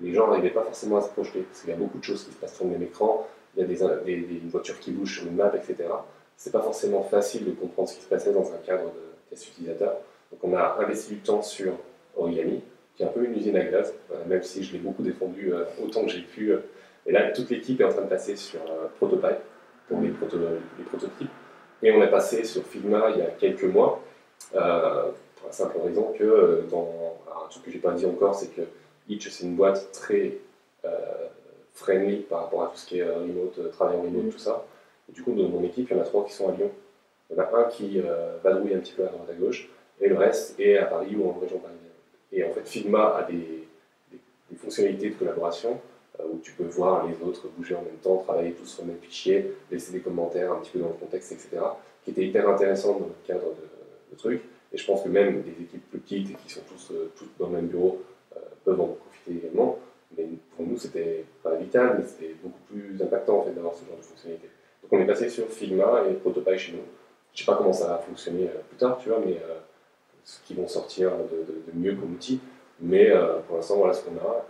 les 0.00 0.12
gens 0.12 0.28
n'arrivaient 0.28 0.50
pas 0.50 0.62
forcément 0.62 0.96
à 0.96 1.02
se 1.02 1.10
projeter, 1.10 1.40
parce 1.42 1.60
qu'il 1.60 1.70
y 1.70 1.72
a 1.72 1.76
beaucoup 1.76 1.98
de 1.98 2.04
choses 2.04 2.24
qui 2.24 2.32
se 2.32 2.36
passent 2.36 2.56
sur 2.56 2.64
le 2.64 2.70
même 2.70 2.82
écran, 2.82 3.26
il 3.56 3.60
y 3.60 3.64
a 3.64 3.66
des, 3.66 4.40
voitures 4.46 4.80
qui 4.80 4.90
bougent 4.90 5.18
sur 5.18 5.28
une 5.28 5.36
map, 5.36 5.52
etc. 5.54 5.88
C'est 6.36 6.52
pas 6.52 6.62
forcément 6.62 7.02
facile 7.02 7.44
de 7.44 7.52
comprendre 7.52 7.88
ce 7.88 7.96
qui 7.96 8.02
se 8.02 8.08
passait 8.08 8.32
dans 8.32 8.50
un 8.52 8.56
cadre 8.66 8.84
de 8.84 9.30
test 9.30 9.46
utilisateur. 9.48 9.98
Donc 10.32 10.42
on 10.42 10.56
a 10.56 10.78
investi 10.80 11.14
du 11.14 11.20
temps 11.20 11.42
sur 11.42 11.74
Origami, 12.16 12.62
qui 12.96 13.02
est 13.02 13.06
un 13.06 13.10
peu 13.10 13.24
une 13.24 13.36
usine 13.36 13.56
à 13.56 13.64
gaz, 13.64 13.94
euh, 14.12 14.24
même 14.26 14.42
si 14.42 14.64
je 14.64 14.72
l'ai 14.72 14.78
beaucoup 14.78 15.02
défendu 15.02 15.52
euh, 15.52 15.64
autant 15.84 16.04
que 16.04 16.10
j'ai 16.10 16.22
pu. 16.22 16.52
et 17.06 17.12
là, 17.12 17.30
toute 17.30 17.50
l'équipe 17.50 17.80
est 17.80 17.84
en 17.84 17.90
train 17.90 18.02
de 18.02 18.08
passer 18.08 18.34
sur 18.34 18.60
Prototype 18.96 19.38
pour 19.88 20.00
les, 20.00 20.08
les 20.08 20.84
prototypes. 20.84 21.30
Et 21.84 21.92
on 21.92 22.02
est 22.02 22.10
passé 22.10 22.44
sur 22.44 22.64
Figma 22.64 23.10
il 23.10 23.18
y 23.18 23.22
a 23.22 23.26
quelques 23.26 23.64
mois, 23.64 24.02
euh, 24.54 25.10
pour 25.36 25.46
la 25.46 25.52
simple 25.52 25.76
raison 25.84 26.14
que, 26.18 26.24
euh, 26.24 26.62
dans, 26.70 27.18
un 27.44 27.48
truc 27.50 27.64
que 27.64 27.70
j'ai 27.70 27.78
pas 27.78 27.92
dit 27.92 28.06
encore, 28.06 28.34
c'est 28.34 28.48
que 28.48 28.62
Itch, 29.06 29.28
c'est 29.28 29.44
une 29.44 29.54
boîte 29.54 29.92
très 29.92 30.38
euh, 30.86 30.88
friendly 31.74 32.20
par 32.20 32.44
rapport 32.44 32.62
à 32.64 32.66
tout 32.68 32.78
ce 32.78 32.86
qui 32.86 33.00
est 33.00 33.04
remote, 33.04 33.70
travail 33.72 33.98
en 33.98 34.02
remote, 34.02 34.24
mm. 34.24 34.30
tout 34.30 34.38
ça. 34.38 34.64
Et 35.10 35.12
du 35.12 35.22
coup, 35.22 35.32
dans 35.32 35.46
mon 35.46 35.62
équipe, 35.62 35.90
il 35.90 35.96
y 35.96 36.00
en 36.00 36.02
a 36.02 36.06
trois 36.06 36.24
qui 36.24 36.32
sont 36.32 36.48
à 36.48 36.52
Lyon. 36.52 36.70
Il 37.30 37.36
y 37.36 37.40
en 37.40 37.42
a 37.42 37.58
un 37.58 37.64
qui 37.64 38.00
vadrouille 38.42 38.74
un 38.74 38.78
petit 38.78 38.94
peu 38.94 39.02
à 39.02 39.08
droite 39.08 39.28
à 39.30 39.34
gauche, 39.34 39.68
et 40.00 40.08
le 40.08 40.16
reste 40.16 40.58
est 40.58 40.78
à 40.78 40.86
Paris 40.86 41.14
ou 41.16 41.28
en 41.28 41.38
région 41.38 41.58
parisienne. 41.58 41.84
Et 42.32 42.44
en 42.44 42.52
fait, 42.52 42.66
Figma 42.66 43.14
a 43.16 43.24
des, 43.24 43.68
des 44.10 44.56
fonctionnalités 44.56 45.10
de 45.10 45.14
collaboration 45.16 45.72
euh, 45.72 45.93
où 46.22 46.38
tu 46.38 46.52
peux 46.52 46.64
voir 46.64 47.06
les 47.06 47.26
autres 47.26 47.48
bouger 47.56 47.74
en 47.74 47.82
même 47.82 47.96
temps, 48.02 48.18
travailler 48.18 48.52
tous 48.52 48.66
sur 48.66 48.84
le 48.84 48.92
même 48.92 49.00
fichier, 49.00 49.52
laisser 49.70 49.92
des 49.92 50.00
commentaires 50.00 50.52
un 50.52 50.60
petit 50.60 50.72
peu 50.72 50.78
dans 50.78 50.88
le 50.88 50.94
contexte, 50.94 51.32
etc. 51.32 51.56
qui 52.04 52.10
était 52.10 52.24
hyper 52.24 52.48
intéressant 52.48 52.92
dans 52.92 53.06
le 53.06 53.14
cadre 53.26 53.46
de, 53.46 54.16
truc. 54.16 54.42
Et 54.72 54.78
je 54.78 54.86
pense 54.86 55.02
que 55.02 55.08
même 55.08 55.42
des 55.42 55.50
équipes 55.50 55.90
plus 55.90 55.98
petites 55.98 56.30
et 56.30 56.34
qui 56.34 56.52
sont 56.52 56.60
tous, 56.68 56.92
euh, 56.92 57.10
toutes 57.18 57.36
dans 57.36 57.48
le 57.48 57.56
même 57.56 57.66
bureau 57.66 58.00
euh, 58.36 58.40
peuvent 58.64 58.80
en 58.80 58.86
profiter 58.86 59.44
également. 59.44 59.76
Mais 60.16 60.28
pour 60.54 60.64
nous, 60.64 60.78
c'était 60.78 61.24
pas 61.42 61.56
vital, 61.56 61.96
mais 61.98 62.06
c'était 62.06 62.36
beaucoup 62.40 62.60
plus 62.70 63.02
impactant 63.02 63.38
en 63.38 63.42
fait, 63.42 63.50
d'avoir 63.50 63.74
ce 63.74 63.84
genre 63.84 63.96
de 63.96 64.02
fonctionnalité. 64.02 64.48
Donc 64.82 64.92
on 64.92 65.00
est 65.00 65.06
passé 65.06 65.28
sur 65.28 65.48
Figma 65.48 66.04
et 66.08 66.14
Protopie 66.14 66.56
chez 66.56 66.72
nous. 66.74 66.84
Je 67.32 67.40
sais 67.40 67.44
pas 67.44 67.56
comment 67.56 67.72
ça 67.72 67.88
va 67.88 67.98
fonctionner 67.98 68.48
plus 68.68 68.78
tard, 68.78 68.98
tu 69.02 69.08
vois, 69.08 69.18
mais 69.18 69.40
ce 70.22 70.38
qui 70.46 70.54
vont 70.54 70.68
sortir 70.68 71.10
de, 71.10 71.76
mieux 71.76 71.96
comme 71.96 72.12
outil. 72.12 72.38
Mais 72.80 73.12
pour 73.48 73.56
l'instant, 73.56 73.78
voilà 73.78 73.94
ce 73.94 74.04
qu'on 74.04 74.16
a. 74.18 74.46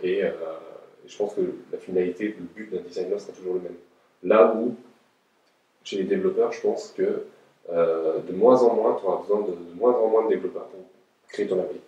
et 1.05 1.09
je 1.09 1.17
pense 1.17 1.35
que 1.35 1.41
la 1.71 1.77
finalité, 1.77 2.35
le 2.37 2.45
but 2.55 2.71
d'un 2.71 2.81
designer 2.81 3.19
sera 3.19 3.33
toujours 3.33 3.55
le 3.55 3.61
même. 3.61 3.75
Là 4.23 4.55
où, 4.55 4.75
chez 5.83 5.97
les 5.97 6.03
développeurs, 6.03 6.51
je 6.51 6.61
pense 6.61 6.93
que 6.97 7.25
euh, 7.71 8.19
de 8.19 8.33
moins 8.33 8.61
en 8.63 8.75
moins, 8.75 8.95
tu 8.99 9.05
auras 9.05 9.21
besoin 9.21 9.41
de, 9.41 9.55
moins 9.75 9.93
en 9.93 10.07
moins 10.07 10.25
de 10.25 10.29
développeurs 10.29 10.67
pour 10.67 10.79
créer 11.29 11.47
ton 11.47 11.59
API. 11.59 11.79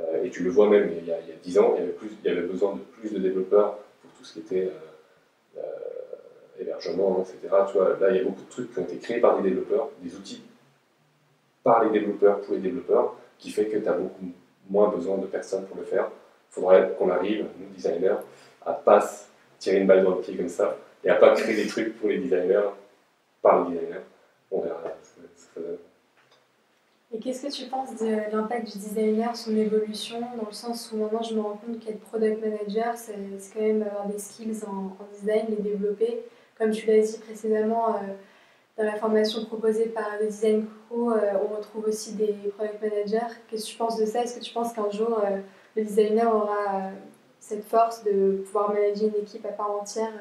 Euh, 0.00 0.24
et 0.24 0.30
tu 0.30 0.42
le 0.42 0.50
vois 0.50 0.68
même, 0.68 0.90
il 0.96 1.06
y, 1.06 1.12
a, 1.12 1.20
il 1.20 1.28
y 1.28 1.32
a 1.32 1.36
10 1.42 1.58
ans, 1.58 1.74
il 1.76 1.80
y, 2.24 2.28
avait 2.28 2.46
besoin 2.46 2.74
de 2.74 2.80
plus 2.80 3.12
de 3.12 3.18
développeurs 3.18 3.78
pour 4.00 4.10
tout 4.12 4.24
ce 4.24 4.34
qui 4.34 4.38
était 4.40 4.70
euh, 5.58 5.60
hébergement, 6.58 7.20
etc. 7.22 7.54
Là, 8.00 8.10
il 8.10 8.16
y 8.16 8.20
a 8.20 8.24
beaucoup 8.24 8.42
de 8.42 8.50
trucs 8.50 8.72
qui 8.72 8.78
ont 8.78 8.84
été 8.84 8.96
créés 8.96 9.20
par 9.20 9.40
des 9.40 9.48
développeurs, 9.48 9.90
des 10.02 10.14
outils 10.14 10.42
par 11.62 11.84
les 11.84 11.90
développeurs 11.90 12.40
pour 12.40 12.54
les 12.54 12.60
développeurs, 12.60 13.14
qui 13.38 13.50
fait 13.50 13.66
que 13.66 13.76
tu 13.78 13.88
as 13.88 13.92
beaucoup 13.92 14.26
moins 14.68 14.88
besoin 14.88 15.18
de 15.18 15.26
personnes 15.26 15.64
pour 15.66 15.76
le 15.76 15.84
faire. 15.84 16.10
Il 16.50 16.54
faudrait 16.54 16.94
qu'on 16.98 17.08
arrive, 17.08 17.46
nous 17.58 17.66
designers, 17.74 18.16
à 18.66 18.72
pas 18.72 19.04
tirer 19.58 19.78
une 19.78 19.86
balle 19.86 20.04
dans 20.04 20.16
le 20.16 20.20
pied 20.20 20.36
comme 20.36 20.48
ça 20.48 20.76
et 21.04 21.10
à 21.10 21.16
pas 21.16 21.34
créer 21.34 21.56
des 21.56 21.66
trucs 21.66 21.98
pour 21.98 22.08
les 22.08 22.18
designers 22.18 22.70
par 23.40 23.68
les 23.68 23.76
designers. 23.76 24.00
On 24.50 24.60
verra 24.60 24.82
ce 25.02 25.20
que 25.20 25.28
ça 25.34 25.60
donne. 25.60 25.78
Et 27.14 27.18
qu'est-ce 27.18 27.46
que 27.46 27.52
tu 27.52 27.68
penses 27.68 27.94
de 28.00 28.06
l'impact 28.32 28.72
du 28.72 28.78
designer, 28.78 29.36
son 29.36 29.54
évolution, 29.54 30.20
dans 30.20 30.46
le 30.46 30.52
sens 30.52 30.90
où 30.92 30.96
maintenant 30.96 31.22
je 31.22 31.34
me 31.34 31.42
rends 31.42 31.58
compte 31.58 31.78
qu'être 31.78 32.00
product 32.00 32.42
manager, 32.42 32.96
c'est 32.96 33.14
quand 33.52 33.60
même 33.60 33.82
avoir 33.82 34.06
des 34.06 34.18
skills 34.18 34.62
en, 34.66 34.96
design, 35.14 35.46
les 35.50 35.56
développer. 35.56 36.22
Comme 36.58 36.70
tu 36.70 36.86
l'as 36.86 37.00
dit 37.00 37.18
précédemment, 37.18 37.96
euh, 37.96 37.98
dans 38.78 38.84
la 38.84 38.96
formation 38.96 39.44
proposée 39.44 39.86
par 39.86 40.08
le 40.20 40.26
Design 40.26 40.66
Crew, 40.88 41.10
euh, 41.10 41.32
on 41.42 41.54
retrouve 41.54 41.84
aussi 41.86 42.14
des 42.14 42.34
product 42.56 42.82
managers. 42.82 43.34
Qu'est-ce 43.48 43.66
que 43.66 43.70
tu 43.72 43.76
penses 43.76 43.98
de 43.98 44.06
ça? 44.06 44.22
Est-ce 44.22 44.38
que 44.38 44.44
tu 44.44 44.54
penses 44.54 44.72
qu'un 44.72 44.90
jour, 44.90 45.20
euh, 45.22 45.38
le 45.76 45.84
designer 45.84 46.34
aura 46.34 46.92
cette 47.42 47.64
force 47.64 48.04
de 48.04 48.42
pouvoir 48.44 48.72
manager 48.72 49.08
une 49.08 49.22
équipe 49.22 49.44
à 49.44 49.52
part 49.52 49.72
entière 49.72 50.12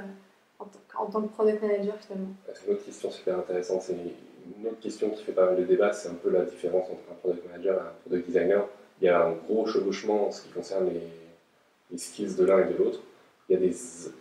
en, 0.59 0.65
en, 0.97 1.05
tant 1.05 1.21
que 1.21 1.27
product 1.27 1.61
manager 1.61 1.95
finalement 1.99 2.33
C'est 2.51 2.67
une 2.67 2.73
autre 2.73 2.85
question 2.85 3.11
super 3.11 3.37
intéressante 3.37 3.83
une 3.89 4.67
autre 4.67 4.79
question 4.79 5.09
qui 5.11 5.23
fait 5.23 5.31
pas 5.31 5.45
mal 5.45 5.57
de 5.57 5.63
débat, 5.63 5.93
c'est 5.93 6.09
un 6.09 6.15
peu 6.15 6.31
la 6.31 6.45
différence 6.45 6.85
entre 6.89 7.01
un 7.11 7.15
product 7.15 7.47
manager 7.47 7.77
et 7.77 7.79
un 7.79 7.93
product 8.01 8.27
designer. 8.27 8.67
Il 8.99 9.05
y 9.05 9.09
a 9.09 9.25
un 9.25 9.33
gros 9.33 9.65
chevauchement 9.67 10.27
en 10.27 10.31
ce 10.31 10.43
qui 10.43 10.49
concerne 10.49 10.89
les, 10.89 11.97
skills 11.97 12.35
de 12.35 12.45
l'un 12.45 12.59
et 12.59 12.71
de 12.71 12.77
l'autre. 12.77 12.99
Il, 13.49 13.61
il, 13.61 13.75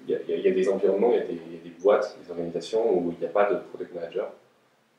il, 0.08 0.40
y 0.40 0.48
a 0.48 0.50
des 0.50 0.68
environnements, 0.68 1.12
il 1.12 1.18
y 1.18 1.20
a 1.20 1.24
des, 1.24 1.70
boîtes, 1.80 2.18
des 2.22 2.30
organisations 2.30 2.98
où 2.98 3.12
il 3.12 3.18
n'y 3.18 3.26
a 3.26 3.30
pas 3.30 3.50
de 3.50 3.58
product 3.70 3.94
manager. 3.94 4.30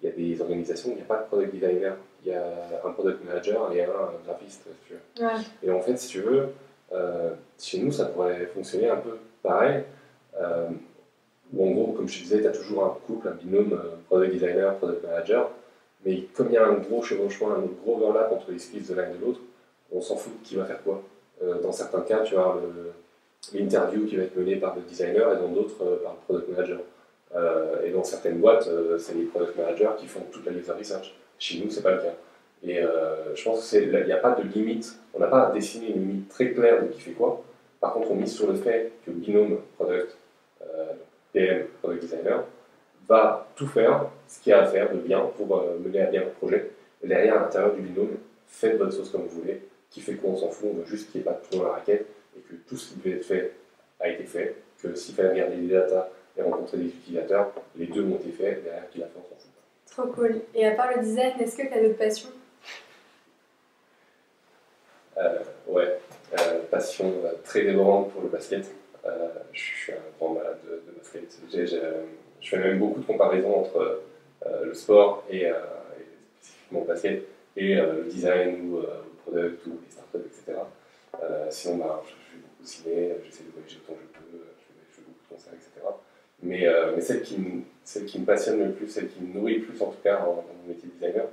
Il 0.01 0.09
y 0.09 0.11
a 0.11 0.15
des 0.15 0.41
organisations 0.41 0.89
où 0.89 0.93
il 0.93 0.95
n'y 0.95 1.01
a 1.01 1.05
pas 1.05 1.17
de 1.17 1.27
product 1.27 1.53
designer. 1.53 1.95
Il 2.23 2.31
y 2.31 2.33
a 2.33 2.81
un 2.83 2.91
product 2.91 3.23
manager 3.23 3.71
et 3.73 3.83
un 3.83 4.11
graphiste, 4.25 4.63
si 4.63 4.87
tu 4.87 4.93
veux. 4.93 5.31
Et 5.63 5.71
en 5.71 5.81
fait, 5.81 5.97
si 5.97 6.07
tu 6.07 6.21
veux, 6.21 6.39
euh, 6.39 6.45
chez 7.60 7.80
nous, 7.80 7.91
ça 7.91 8.06
pourrait 8.06 8.45
fonctionner 8.47 8.89
un 8.89 8.97
peu 8.97 9.17
pareil. 9.43 9.84
Euh, 10.39 10.69
où 11.54 11.67
en 11.67 11.71
gros, 11.71 11.91
comme 11.93 12.08
je 12.08 12.19
te 12.19 12.23
disais, 12.23 12.41
tu 12.41 12.47
as 12.47 12.51
toujours 12.51 12.86
un 12.86 12.97
couple, 13.06 13.27
un 13.27 13.32
binôme, 13.32 13.73
euh, 13.73 13.95
product 14.08 14.34
designer, 14.34 14.75
product 14.77 15.04
manager, 15.04 15.51
mais 16.06 16.23
comme 16.34 16.47
il 16.47 16.54
y 16.54 16.58
a 16.58 16.65
un 16.65 16.75
gros 16.75 17.01
chevauchement, 17.01 17.51
un 17.51 17.62
gros 17.84 17.97
overlap 17.97 18.32
entre 18.32 18.51
les 18.51 18.60
skills 18.60 18.88
de 18.88 18.93
l'un 18.93 19.10
et 19.10 19.17
de 19.17 19.25
l'autre, 19.25 19.41
on 19.91 20.01
s'en 20.01 20.15
fout 20.15 20.32
de 20.41 20.47
qui 20.47 20.56
va 20.56 20.65
faire 20.65 20.82
quoi. 20.84 21.04
Euh, 21.43 21.62
dans 21.62 21.71
certains 21.71 22.01
cas, 22.01 22.21
tu 22.21 22.38
as 22.38 22.56
l'interview 23.54 24.06
qui 24.06 24.15
va 24.15 24.23
être 24.23 24.36
menée 24.38 24.56
par 24.56 24.75
le 24.75 24.82
designer 24.84 25.34
et 25.34 25.38
dans 25.38 25.49
d'autres 25.49 25.84
euh, 25.84 25.97
par 26.04 26.13
le 26.13 26.19
product 26.25 26.49
manager. 26.49 26.80
et 27.84 27.91
dans 27.91 28.04
certaines 28.04 28.39
boîtes, 28.39 28.69
c'est 28.97 29.15
les 29.15 29.23
product 29.23 29.58
managers 29.58 29.95
qui 29.97 30.08
font 30.08 30.21
toute 30.32 30.45
la 30.45 30.51
user 30.51 30.71
research. 30.71 31.15
Chez 31.39 31.60
nous, 31.60 31.69
c'est 31.69 31.82
pas 31.82 31.91
le 31.91 32.01
cas. 32.01 32.15
Et 32.63 32.80
je 33.36 33.43
pense 33.43 33.69
qu'il 33.69 33.91
n'y 34.06 34.12
a 34.12 34.17
pas 34.17 34.36
de 34.36 34.43
limite, 34.43 34.95
on 35.13 35.19
n'a 35.19 35.28
pas 35.28 35.47
à 35.47 35.52
dessiner 35.52 35.88
une 35.89 36.02
limite 36.08 36.30
très 36.30 36.52
claire 36.52 36.84
de 36.84 36.88
qui 36.89 37.02
fait 37.02 37.12
quoi. 37.12 37.43
Par 37.80 37.93
contre, 37.93 38.12
on 38.12 38.15
mise 38.15 38.34
sur 38.34 38.47
le 38.47 38.56
fait 38.56 38.91
que 39.06 39.12
binôme 39.12 39.60
product, 39.78 40.15
PM, 41.34 41.65
product 41.82 42.02
designer, 42.04 42.43
va 43.08 43.47
tout 43.56 43.67
faire 43.67 44.06
ce 44.28 44.39
qu'il 44.39 44.52
y 44.52 44.54
a 44.54 44.62
à 44.62 44.65
faire 44.67 44.91
de 44.91 44.97
bien 45.00 45.19
pour 45.38 45.58
euh, 45.58 45.78
mener 45.80 46.02
à 46.02 46.06
bien 46.06 46.21
le 46.21 46.30
projet. 46.30 46.71
Et 47.04 47.08
derrière, 47.08 47.38
à 47.38 47.41
l'intérieur 47.41 47.74
du 47.74 47.82
binôme, 47.82 48.17
faites 48.47 48.78
votre 48.78 48.93
sauce 48.93 49.10
comme 49.10 49.24
vous 49.24 49.41
voulez. 49.41 49.62
Qui 49.89 50.02
fait 50.02 50.13
quoi, 50.13 50.32
on 50.32 50.38
s'en 50.38 50.50
fout, 50.50 50.69
on 50.71 50.78
veut 50.78 50.86
juste 50.86 51.12
qu'il 51.12 51.21
n'y 51.21 51.28
ait 51.28 51.30
pas 51.32 51.38
de 51.38 51.45
tout 51.50 51.58
dans 51.58 51.65
la 51.65 51.74
raquette 51.74 52.06
et 52.38 52.39
que 52.41 52.54
tout 52.67 52.78
ce 52.78 52.93
qui 52.93 53.00
devait 53.00 53.17
être 53.17 53.26
fait 53.26 53.52
a 54.00 54.08
été 54.10 54.24
fait. 54.24 54.56
Que 54.82 54.95
s'il 54.95 55.15
fallait 55.15 55.32
regarder 55.32 55.58
les 55.58 55.67
data 55.67 56.10
et 56.38 56.41
rencontrer 56.41 56.78
des 56.78 56.86
utilisateurs, 56.86 57.52
les 57.76 57.88
deux 57.88 58.04
ont 58.04 58.15
été 58.15 58.32
faits, 58.32 58.63
derrière 58.63 58.89
qui 58.89 59.00
l'a 59.00 59.08
fait, 59.08 59.17
on 59.19 59.24
s'en 59.24 59.36
fout. 59.36 59.52
Trop 59.88 60.08
cool. 60.13 60.41
Et 60.56 60.65
à 60.65 60.71
part 60.71 60.95
le 60.95 61.02
design, 61.02 61.34
est-ce 61.39 61.58
que 61.58 61.63
tu 61.67 61.74
as 61.74 61.82
d'autres 61.82 61.97
passions? 61.97 62.30
euh, 62.30 62.40
Ouais, 65.67 66.00
euh, 66.34 66.60
passion 66.69 67.13
très 67.43 67.63
dévorante 67.63 68.12
pour 68.12 68.21
le 68.21 68.30
basket. 68.30 68.71
Euh, 69.06 69.28
je 69.52 69.60
suis 69.60 69.91
un 69.91 69.95
grand 70.19 70.34
malade 70.34 70.60
de, 70.63 70.91
basket. 70.97 71.38
je 72.39 72.50
fais 72.50 72.58
même 72.58 72.80
beaucoup 72.80 73.00
de 73.02 73.06
comparaisons 73.06 73.60
entre 73.60 74.02
euh, 74.45 74.65
le 74.65 74.74
sport 74.74 75.26
et, 75.30 75.47
euh, 75.47 75.54
spécifiquement 76.39 76.82
le 76.82 76.88
basket 76.88 77.24
et 77.58 77.76
le 77.76 78.06
design 78.10 78.69
ou 78.69 78.78
le 78.78 78.88
product 79.26 79.65
ou 79.67 79.80
les 79.84 79.91
startups, 79.91 80.17
etc. 80.17 80.60
sinon, 81.50 81.78
bah, 81.78 82.04
je, 82.06 82.12
fais 82.12 82.38
beaucoup 82.41 82.63
de 82.63 82.67
ciné, 82.67 83.15
j'essaie 83.26 83.43
de 83.43 83.52
voyager 83.52 83.80
autant 83.84 83.93
que 83.93 84.02
je 84.02 84.19
peux, 84.19 84.43
je 84.58 84.95
fais, 84.95 85.02
beaucoup 85.02 85.24
de 85.24 85.36
concerts, 85.36 85.54
etc. 85.54 85.88
Mais, 86.43 86.65
mais 86.95 87.02
celle, 87.02 87.21
qui 87.24 87.38
me, 87.38 87.62
celle 87.84 88.06
qui 88.06 88.19
me 88.19 88.26
passionne 88.26 88.63
le 88.63 88.71
plus, 88.71 88.88
celle 88.88 89.10
qui 89.10 89.21
me 89.21 89.34
nourrit 89.34 89.58
le 89.58 89.65
plus 89.65 89.82
en 89.82 89.88
tout 89.88 90.02
cas 90.02 90.19
dans 90.19 90.36
mon 90.36 90.67
métier 90.67 90.88
de 90.88 90.93
designer, 90.93 91.28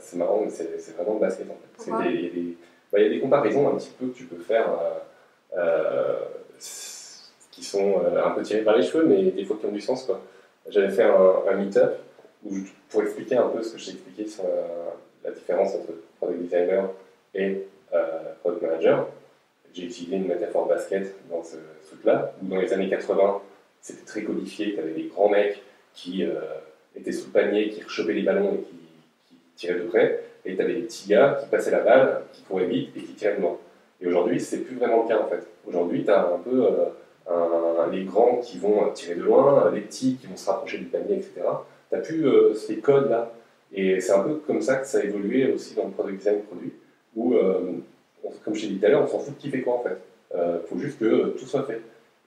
c'est 0.00 0.16
marrant, 0.16 0.42
mais 0.44 0.50
c'est 0.50 0.96
vraiment 0.96 1.14
le 1.14 1.20
basket 1.20 1.46
en 1.50 1.54
fait. 1.54 2.08
Il 2.08 2.38
y, 2.38 2.56
bah, 2.92 3.00
y, 3.00 3.04
a 3.04 3.08
des 3.08 3.20
comparaisons 3.20 3.68
un 3.68 3.76
petit 3.76 3.90
peu 3.98 4.06
que 4.06 4.16
tu 4.16 4.24
peux 4.24 4.42
faire 4.42 4.66
qui 7.60 7.66
sont 7.66 8.02
euh, 8.04 8.24
un 8.24 8.30
peu 8.30 8.42
tirés 8.42 8.62
par 8.62 8.76
les 8.76 8.82
cheveux, 8.82 9.04
mais 9.04 9.22
des 9.30 9.44
fois 9.44 9.56
qui 9.60 9.66
ont 9.66 9.72
du 9.72 9.80
sens. 9.80 10.10
J'avais 10.68 10.90
fait 10.90 11.02
un, 11.02 11.42
un 11.50 11.54
meet-up 11.56 11.98
pour 12.88 13.02
expliquer 13.02 13.36
un 13.36 13.48
peu 13.48 13.62
ce 13.62 13.72
que 13.72 13.78
j'ai 13.78 13.92
expliqué 13.92 14.26
sur 14.26 14.44
la, 14.44 15.30
différence 15.32 15.74
entre 15.74 15.92
product 16.18 16.40
designer 16.40 16.90
et 17.34 17.66
euh, 17.92 18.32
product 18.40 18.62
manager. 18.62 19.06
J'ai 19.72 19.84
utilisé 19.84 20.16
une 20.16 20.26
métaphore 20.26 20.66
basket 20.66 21.14
dans 21.30 21.42
ce, 21.44 21.56
truc-là, 21.88 22.32
où 22.42 22.46
dans 22.46 22.56
les 22.56 22.72
années 22.72 22.88
80, 22.88 23.40
c'était 23.80 24.04
très 24.04 24.22
codifié, 24.22 24.74
tu 24.74 24.80
avais 24.80 24.92
des 24.92 25.04
grands 25.04 25.28
mecs 25.28 25.62
qui 25.94 26.24
euh, 26.24 26.40
étaient 26.96 27.12
sous 27.12 27.26
le 27.26 27.32
panier, 27.32 27.68
qui 27.68 27.82
rechopaient 27.82 28.12
les 28.12 28.22
ballons 28.22 28.54
et 28.54 28.62
qui, 28.62 28.76
tiraient 29.60 29.78
de 29.78 29.84
près, 29.84 30.20
et 30.44 30.56
tu 30.56 30.62
avais 30.62 30.74
des 30.74 30.82
petits 30.82 31.08
gars 31.08 31.38
qui 31.40 31.48
passaient 31.48 31.70
la 31.70 31.80
balle, 31.80 32.22
qui 32.32 32.42
couraient 32.42 32.66
vite 32.66 32.90
et 32.96 33.00
qui 33.00 33.12
tiraient 33.12 33.36
de 33.36 33.42
loin. 33.42 33.56
Et 34.00 34.06
aujourd'hui, 34.06 34.40
c'est 34.40 34.58
plus 34.58 34.76
vraiment 34.76 35.02
le 35.02 35.08
cas 35.08 35.20
en 35.20 35.28
fait. 35.28 35.46
Aujourd'hui, 35.66 36.04
tu 36.04 36.10
as 36.10 36.26
un 36.26 36.38
peu 36.38 36.66
euh, 37.30 37.86
les 37.92 38.04
grands 38.04 38.38
qui 38.38 38.58
vont 38.58 38.90
tirer 38.92 39.14
de 39.14 39.22
loin, 39.22 39.70
les 39.72 39.82
petits 39.82 40.16
qui 40.16 40.26
vont 40.26 40.36
se 40.36 40.48
rapprocher 40.48 40.78
du 40.78 40.86
panier, 40.86 41.16
etc. 41.16 41.32
Tu 41.88 41.94
n'as 41.94 42.00
plus 42.00 42.26
euh, 42.26 42.54
ces 42.54 42.78
codes-là. 42.78 43.30
Et 43.72 44.00
c'est 44.00 44.12
un 44.12 44.20
peu 44.20 44.34
comme 44.46 44.62
ça 44.62 44.76
que 44.76 44.86
ça 44.86 44.98
a 44.98 45.02
évolué 45.02 45.52
aussi 45.52 45.74
dans 45.74 45.84
le 45.84 45.90
product 45.90 46.18
design 46.18 46.42
produit, 46.42 46.72
où, 47.14 47.34
euh, 47.34 47.72
comme 48.44 48.54
je 48.54 48.62
t'ai 48.62 48.66
dit 48.68 48.78
tout 48.78 48.86
à 48.86 48.88
l'heure, 48.88 49.02
on 49.02 49.06
s'en 49.06 49.20
fout 49.20 49.36
de 49.36 49.40
qui 49.40 49.50
fait 49.50 49.60
quoi 49.60 49.74
en 49.74 49.82
fait. 49.82 49.98
Il 50.34 50.66
faut 50.68 50.78
juste 50.78 50.98
que 50.98 51.36
tout 51.38 51.46
soit 51.46 51.64
fait. 51.64 51.80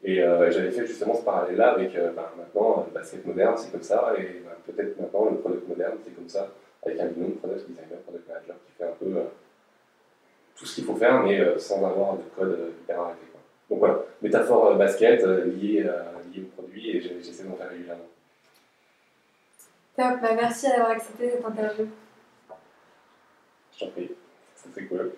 Et 0.03 0.17
j'avais 0.17 0.71
fait 0.71 0.85
justement 0.85 1.15
ce 1.15 1.23
parallèle-là 1.23 1.71
avec 1.71 1.93
bah, 2.15 2.33
maintenant 2.37 2.85
le 2.87 2.93
basket 2.93 3.25
moderne, 3.25 3.55
c'est 3.57 3.71
comme 3.71 3.83
ça, 3.83 4.13
et 4.17 4.41
bah, 4.45 4.57
peut-être 4.65 4.99
maintenant 4.99 5.29
le 5.31 5.37
product 5.37 5.67
moderne, 5.67 5.93
c'est 6.03 6.13
comme 6.13 6.27
ça, 6.27 6.49
avec 6.85 6.99
un 6.99 7.07
binôme 7.07 7.35
product 7.35 7.67
designer, 7.69 7.99
product 7.99 8.27
manager 8.27 8.55
qui 8.65 8.71
fait 8.77 8.83
un 8.85 8.93
peu 8.99 9.23
tout 10.55 10.65
ce 10.65 10.75
qu'il 10.75 10.85
faut 10.85 10.95
faire, 10.95 11.21
mais 11.23 11.39
euh, 11.39 11.57
sans 11.57 11.85
avoir 11.85 12.15
de 12.15 12.23
code 12.35 12.51
euh, 12.51 12.71
hyper 12.81 12.99
arrêté. 13.01 13.19
Donc 13.69 13.79
voilà, 13.79 13.99
métaphore 14.21 14.67
euh, 14.67 14.75
basket 14.75 15.23
liée, 15.23 15.89
au 16.37 16.61
produit 16.61 16.97
et 16.97 17.01
j'essaie 17.01 17.43
d'en 17.43 17.55
faire 17.55 17.69
régulièrement. 17.69 18.03
Top, 19.95 20.21
bah 20.21 20.33
merci 20.35 20.67
d'avoir 20.67 20.91
accepté 20.91 21.29
cette 21.29 21.45
interview. 21.45 21.87
Je 23.73 23.79
t'en 23.79 23.91
prie, 23.91 24.11
c'est 24.55 24.71
très 24.71 24.85
cool. 24.85 25.11